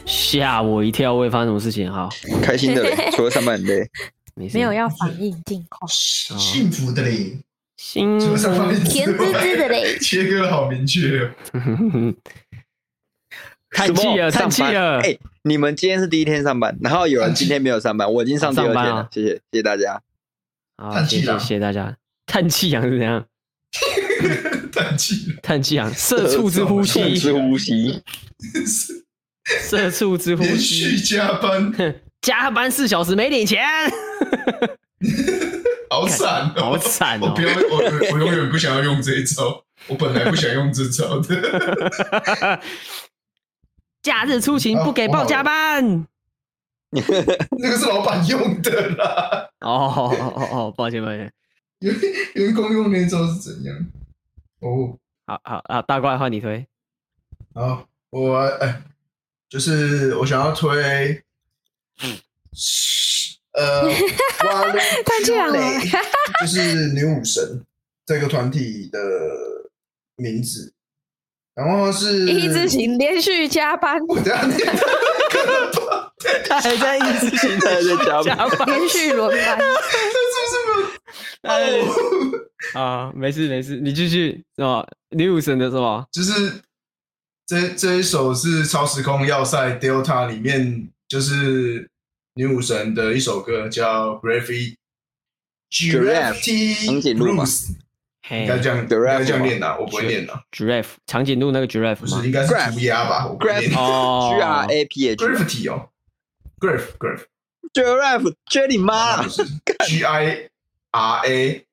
[0.10, 1.16] 吓我一跳！
[1.16, 1.91] 会发生什么事情？
[1.91, 2.10] 哈，
[2.41, 3.88] 开心的嘞， 除了上班很累，
[4.34, 7.39] 没有要反应近况，幸福的嘞，
[7.78, 8.36] 幸福
[8.84, 11.32] 甜滋滋的嘞，切割的好明确，
[13.70, 14.99] 叹气了，叹气了。
[15.01, 19.07] 哎，你们今天是第一天上班，然后有人今天没有上班，我已经上第二天了。
[19.12, 20.01] 谢谢，谢谢大家。
[20.78, 21.95] 好，谢谢谢谢大家。
[22.26, 23.24] 叹气阳是怎样？
[24.74, 28.01] 叹气，叹气阳，社畜之呼吸，之呼吸。
[29.62, 31.74] 社畜之呼吸，连续加班，
[32.22, 33.64] 加班四小时没领钱，
[35.89, 37.28] 好惨、喔，好惨、喔！
[37.28, 37.78] 我不要，我
[38.14, 42.60] 我永远不想要用这一招，我本来不想用这招的。
[44.04, 46.08] 假日出勤不给报加班，
[46.91, 49.50] 那个是老板用的啦。
[49.62, 51.32] 哦哦哦哦，抱歉抱歉，
[51.80, 51.95] 员
[52.36, 53.76] 员工用那招是怎样？
[54.62, 54.95] 哦，
[55.26, 56.68] 好好啊，大怪换你推，
[57.56, 58.82] 好，我哎。
[59.50, 61.24] 就是我想要推，
[63.54, 63.84] 呃，
[64.45, 65.60] 哇，太强了，
[66.41, 67.66] 就是女武神
[68.06, 69.00] 这个团体的
[70.18, 70.72] 名字，
[71.56, 74.39] 然后是 一字型连续加班，我这样
[76.47, 79.66] 他还在一字型在加班，连续轮班，这
[81.56, 81.89] 是什
[82.76, 82.80] 么？
[82.80, 84.86] 啊，没事没事，你继续是吧？
[85.10, 86.06] 女武神的是吧？
[86.12, 86.62] 就是。
[87.50, 91.89] 这这一首是超时空要塞 Delta 里面，就是
[92.36, 94.76] 女武神的一首歌，叫 Gravity
[95.72, 97.70] Gravity Blues。
[98.30, 100.43] 应该这样，应该这样念的，我不会念的。
[100.52, 105.89] Giraffe 长颈鹿那个 Giraffe 不是，应该是乌鸦吧？Graph 哦，G R A P H，Graffiti 哦
[106.60, 109.26] ，Graph，Graff，Giraffe，接你妈
[109.88, 110.50] ！G I
[110.91, 111.66] R A，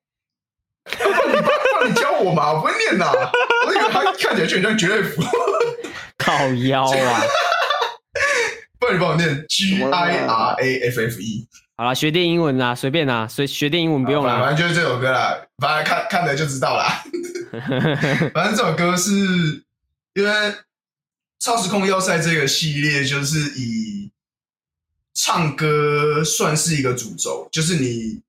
[1.87, 3.11] 你教我嘛，我不会念呐，
[3.67, 5.13] 我以为他看起来就很像 Giraffe，
[6.27, 7.21] 靠腰啊！
[8.77, 11.47] 不然你帮我念 G I R A F F E。
[11.77, 17.01] 好了，学电英文啦，随便啦，随学电英文不用啦，反正就是这首歌啦，反正看看了就知道啦。
[18.33, 19.11] 反正这首歌是
[20.15, 20.29] 因为
[21.39, 24.11] 《超时空要塞》这个系列就是以
[25.13, 28.19] 唱歌算是一个主轴，就是你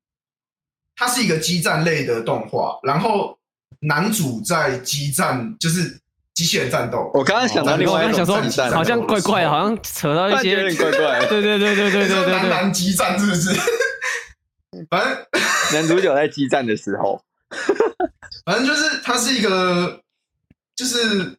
[0.94, 3.36] 它是一个激战类的动画，然后
[3.80, 5.98] 男主在激战就是。
[6.38, 11.26] 机器人战斗，我刚刚想到另外一种战斗，好像怪怪的，好像扯到一些有点怪怪。
[11.26, 12.24] 对对对对对对。
[12.24, 13.50] 对，男男激战是不是？
[14.88, 15.26] 反正
[15.74, 17.20] 男主角在激战的时候，
[18.46, 20.00] 反正就是它是一个，
[20.76, 21.36] 就是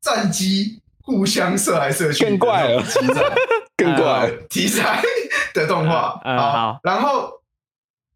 [0.00, 2.82] 战机互相射来射去，更怪了，
[3.76, 4.32] 更怪。
[4.50, 5.00] 题材
[5.54, 6.20] 的动画。
[6.24, 7.30] 好，然后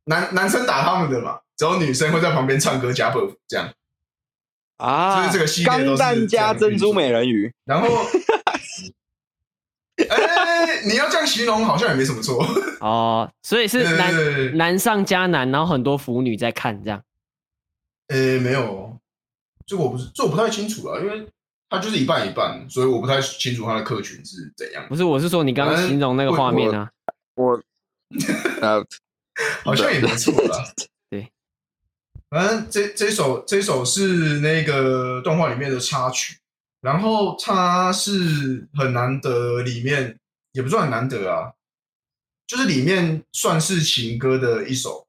[0.06, 3.72] 男男生打他们的嘛，只有女生会在旁边唱歌加 buff 这样。
[4.78, 7.88] 啊，就是这个系列都是钢弹加珍珠美人鱼，然后，
[9.96, 12.46] 哎、欸，你要这样形容好像也没什么错
[12.80, 13.30] 哦。
[13.42, 17.02] 所以是男对对对对男上加男，然后很多腐女在看这样。
[18.08, 18.98] 呃、欸，没有，
[19.66, 21.26] 这个我不是，这我不太清楚啊，因为
[21.70, 24.86] 他就是一半一半，所以我不太清楚他的客群是怎样。
[24.88, 26.90] 不是，我是说你刚刚形容那个画面啊，
[27.34, 27.60] 我，我
[29.64, 30.64] 好像也没错啦。
[32.28, 36.38] 反正这这首这首是那个动画里面的插曲，
[36.80, 40.18] 然后它是很难得，里面
[40.52, 41.52] 也不算很难得啊，
[42.46, 45.06] 就是里面算是情歌的一首，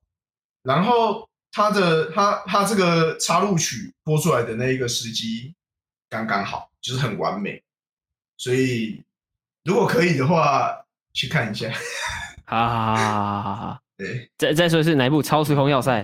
[0.63, 5.55] 然后它的它它这个插入曲播出来的那一个时机
[6.09, 7.63] 刚刚好，就是很完美，
[8.38, 9.01] 所以
[9.63, 11.72] 如果可以的话去看一下。
[12.45, 16.01] 好好好好好好，对，再再说是哪一部《超时空要塞》？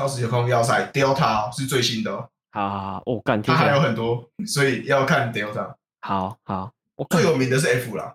[0.00, 2.26] 超时空要塞 Delta 是最新的哦。
[2.52, 5.74] 好好好，我感觉它还有很多，所以要看 Delta。
[6.00, 8.14] 好好，我最有名的是 F 啦，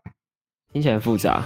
[0.74, 1.44] 听起来很复杂。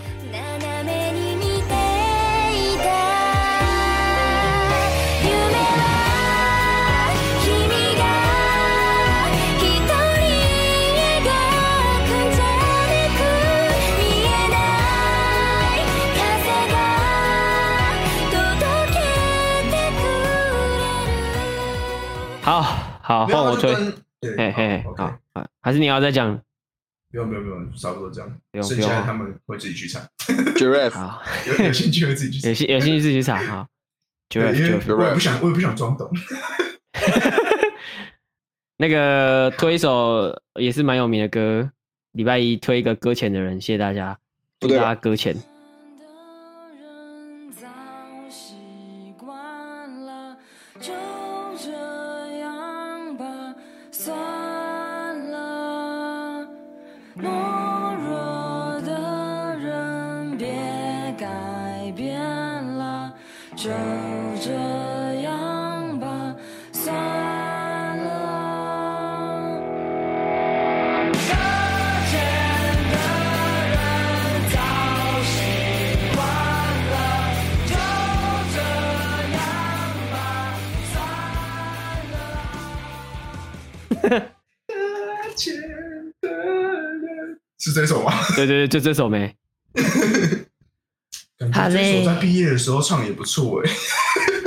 [22.49, 22.63] 好
[23.03, 23.75] 好换我推，
[24.21, 26.35] 嘿嘿，好好，还是你要再讲？
[27.11, 28.41] 不用不用不用，差不多这样。
[28.63, 30.01] 剩下他们会自己去唱。
[30.55, 33.37] Giraffe，好，有有兴趣会自己去，有兴有兴趣自己去唱。
[33.45, 33.67] 好，
[34.31, 36.09] Giraffe，我也不想，我也不想装懂。
[38.77, 41.69] 那个推一首也是蛮有名的歌，
[42.13, 44.17] 礼拜一推一个搁浅的人，谢谢大家，
[44.59, 45.35] 祝大家搁浅。
[87.59, 88.13] 是这首吗？
[88.37, 89.35] 对对对，就这首没。
[91.37, 93.71] 感觉这首在毕业的时候唱也不错哎，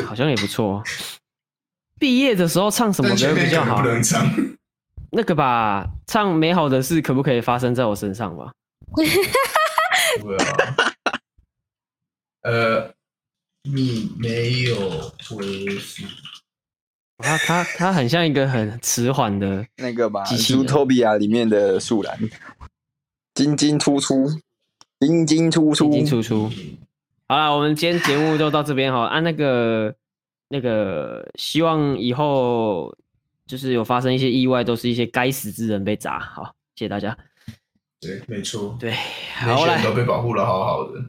[0.04, 0.82] 好像也不错。
[1.98, 3.80] 毕业的时候唱什么歌比较好？
[3.80, 4.28] 不能唱
[5.12, 8.50] 那个吧，唱美好的事可不可以发生在我身上吧？
[12.42, 12.92] 呃，
[13.62, 14.74] 你没有
[15.28, 16.02] 回复。
[17.18, 22.18] 他他他很像一个很迟缓的那个吧，《猪托比亚》里面的树懒，
[23.32, 24.28] 进进出出，
[24.98, 26.50] 进进出出，进进出出。
[27.28, 29.06] 好了，我们今天节目就到这边哈。
[29.06, 29.94] 按、啊、那个
[30.48, 32.94] 那个，希望以后
[33.46, 36.18] 就是有发生一些意外，都是一些该死之人被砸。
[36.18, 37.16] 好，谢谢大家。
[38.00, 38.76] 对，没错。
[38.78, 38.92] 对，
[39.36, 41.00] 好了，都被保护的好好的。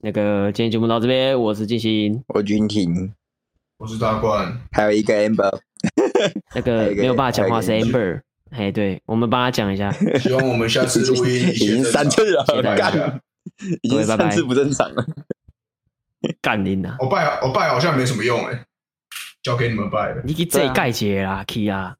[0.00, 3.12] 那个今天节目到这边，我是进行，我君婷。
[3.78, 5.58] 我是大冠，还有一个 Amber，
[6.54, 9.90] 那个没有办法讲话是 Amber，哎，对，我们帮他讲一下。
[10.20, 12.44] 希望我们下次录音 已经三次了，
[12.76, 13.20] 干，
[13.82, 15.04] 已经三次不正常了，
[16.40, 16.96] 干你呐？
[17.00, 18.64] 我拜我拜好像没什么用哎。
[19.42, 20.22] 交给你们拜了。
[20.24, 21.96] 你给这盖解啦去啊！